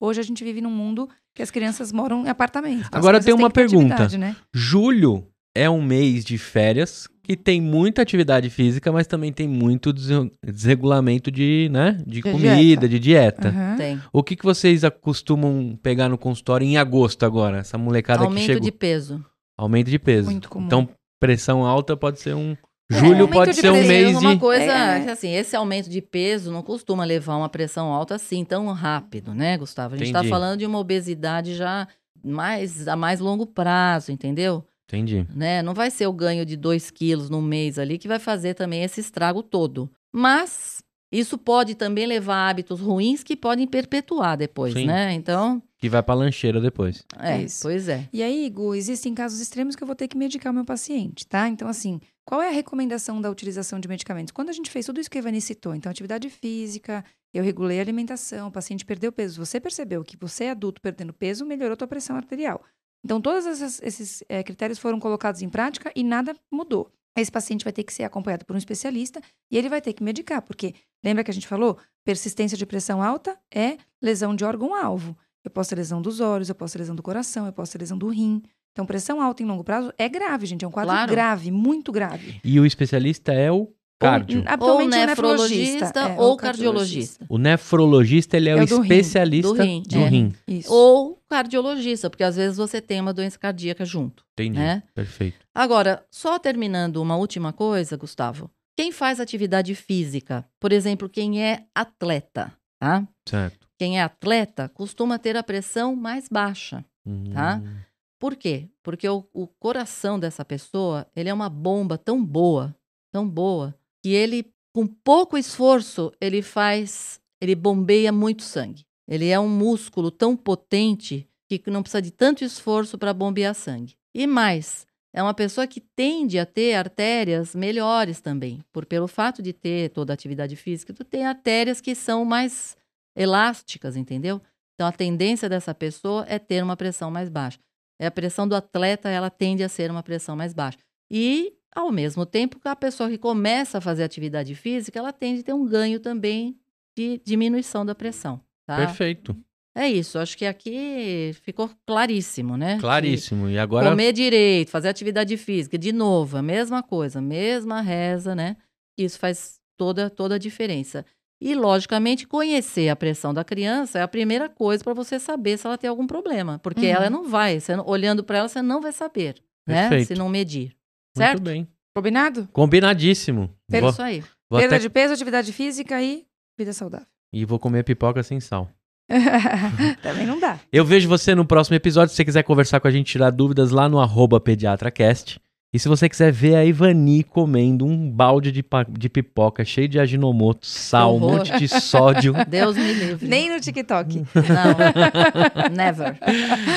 [0.01, 2.87] hoje a gente vive num mundo que as crianças moram em apartamento.
[2.87, 4.09] Então, Agora tem uma pergunta.
[4.19, 4.37] Né?
[4.53, 9.93] julho é um mês de férias que tem muita atividade física, mas também tem muito
[9.93, 10.07] des-
[10.45, 11.93] desregulamento de, né?
[12.07, 12.89] De, De comida, dieta.
[12.89, 13.49] de dieta.
[13.49, 13.77] Aham.
[13.77, 14.01] Tem.
[14.13, 17.59] O que, que vocês acostumam pegar no consultório em agosto agora?
[17.59, 18.61] Essa molecada que Aumento chegou.
[18.63, 19.25] de peso.
[19.57, 20.31] Aumento de peso.
[20.31, 20.67] Muito comum.
[20.67, 22.55] Então, pressão alta pode ser um.
[22.93, 24.41] É, Julho aumento pode de ser um mês uma de.
[24.41, 25.01] coisa, É.
[25.05, 29.33] que, assim, esse aumento de peso não costuma levar uma pressão alta assim tão rápido,
[29.35, 29.95] né, Gustavo?
[29.95, 31.89] A gente está falando de uma obesidade já
[32.23, 34.63] mais a mais longo prazo, entendeu?
[34.87, 35.27] Entendi.
[35.35, 35.63] né?
[35.63, 38.83] Não vai ser o ganho de 2 quilos no mês ali que vai fazer também
[38.85, 39.91] esse estrago todo.
[40.13, 44.87] Mas isso pode também levar a hábitos ruins que podem perpetuar depois, Sim.
[44.87, 45.13] né?
[45.13, 47.05] Então, Que vai pra lancheira depois.
[47.19, 47.63] é, Isso.
[47.63, 48.09] pois é.
[48.13, 51.27] E aí, Gu, existem casos extremos que eu vou ter que medicar o meu paciente,
[51.27, 51.49] tá?
[51.49, 54.33] Então, assim, qual é a recomendação da utilização de medicamentos?
[54.33, 57.79] Quando a gente fez tudo isso que a Ivani citou, então, atividade física, eu regulei
[57.79, 61.77] a alimentação, o paciente perdeu peso, você percebeu que você é adulto perdendo peso, melhorou
[61.77, 62.63] tua pressão arterial.
[63.05, 66.91] Então, todos essas- esses eh, critérios foram colocados em prática e nada mudou.
[67.17, 70.03] Esse paciente vai ter que ser acompanhado por um especialista e ele vai ter que
[70.03, 70.75] medicar, porque
[71.05, 71.77] lembra que a gente falou?
[72.05, 75.17] Persistência de pressão alta é lesão de órgão-alvo.
[75.45, 77.79] Eu posso ter lesão dos olhos, eu posso ter lesão do coração, eu posso ter
[77.79, 78.43] lesão do rim.
[78.73, 80.65] Então, pressão alta em longo prazo é grave, gente.
[80.65, 81.11] É um quadro Claro.
[81.13, 82.41] grave, muito grave.
[82.43, 84.41] E o especialista é o cardio.
[84.41, 87.25] Ou, atualmente, ou o nefrologista é, ou cardiologista.
[87.29, 90.09] O nefrologista, ele é, É o do rim, especialista do rim, do é.
[90.09, 90.33] rim.
[90.49, 90.73] Isso.
[90.73, 94.57] Ou cardiologista, porque às vezes você tem uma doença cardíaca junto, Entendi.
[94.57, 94.85] né?
[94.95, 95.45] Perfeito.
[95.53, 98.49] Agora, só terminando uma última coisa, Gustavo.
[98.77, 103.07] Quem faz atividade física, por exemplo, quem é atleta, tá?
[103.29, 103.67] Certo.
[103.77, 106.85] Quem é atleta costuma ter a pressão mais baixa.
[107.33, 107.57] Tá?
[107.57, 107.77] Hum,
[108.21, 108.69] Por quê?
[108.83, 112.75] Porque o, o coração dessa pessoa, ele é uma bomba tão boa,
[113.13, 118.85] tão boa, que ele, com pouco esforço, ele faz, ele bombeia muito sangue.
[119.07, 123.95] Ele é um músculo tão potente que não precisa de tanto esforço para bombear sangue.
[124.13, 129.41] E mais, é uma pessoa que tende a ter artérias melhores também, por pelo fato
[129.41, 132.77] de ter toda a atividade física, tu tem artérias que são mais
[133.17, 134.43] elásticas, entendeu?
[134.75, 137.61] Então a tendência dessa pessoa é ter uma pressão mais baixa.
[138.01, 140.79] É a pressão do atleta, ela tende a ser uma pressão mais baixa.
[141.09, 145.41] E ao mesmo tempo que a pessoa que começa a fazer atividade física, ela tende
[145.41, 146.59] a ter um ganho também
[146.97, 148.77] de diminuição da pressão, tá?
[148.77, 149.37] Perfeito.
[149.77, 152.79] É isso, acho que aqui ficou claríssimo, né?
[152.79, 153.49] Claríssimo.
[153.49, 153.91] E agora.
[153.91, 158.57] Comer direito, fazer atividade física, de novo, a mesma coisa, mesma reza, né?
[158.97, 161.05] Isso faz toda, toda a diferença.
[161.43, 165.67] E, logicamente, conhecer a pressão da criança é a primeira coisa para você saber se
[165.67, 166.61] ela tem algum problema.
[166.61, 166.93] Porque Uhum.
[166.93, 170.05] ela não vai, você, olhando para ela, você não vai saber, né?
[170.05, 170.69] Se não medir.
[171.17, 171.43] Muito Certo?
[171.43, 171.67] bem.
[171.97, 172.49] Combinado?
[172.53, 173.51] Combinadíssimo.
[173.73, 174.21] É Vou, isso aí.
[174.49, 174.83] vou Perda até...
[174.83, 176.25] de peso, atividade física e
[176.57, 177.07] vida saudável.
[177.35, 178.71] E vou comer pipoca sem sal.
[180.01, 180.61] Também não dá.
[180.73, 182.11] Eu vejo você no próximo episódio.
[182.11, 185.41] Se você quiser conversar com a gente, tirar dúvidas lá no arroba pediatracast.
[185.73, 189.99] E se você quiser ver a Ivani comendo um balde de, de pipoca cheio de
[189.99, 193.27] aginomoto, sal, um monte de sódio, Deus me livre.
[193.27, 194.25] Nem no TikTok.
[194.33, 194.77] Não.
[195.75, 196.17] Never.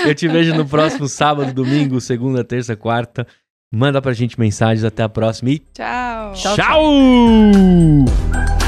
[0.07, 3.27] eu te vejo no próximo sábado, domingo, segunda, terça, quarta.
[3.71, 4.83] Manda pra gente mensagens.
[4.83, 6.33] Até a próxima e Tchau.
[6.33, 8.66] Tchau, tchau!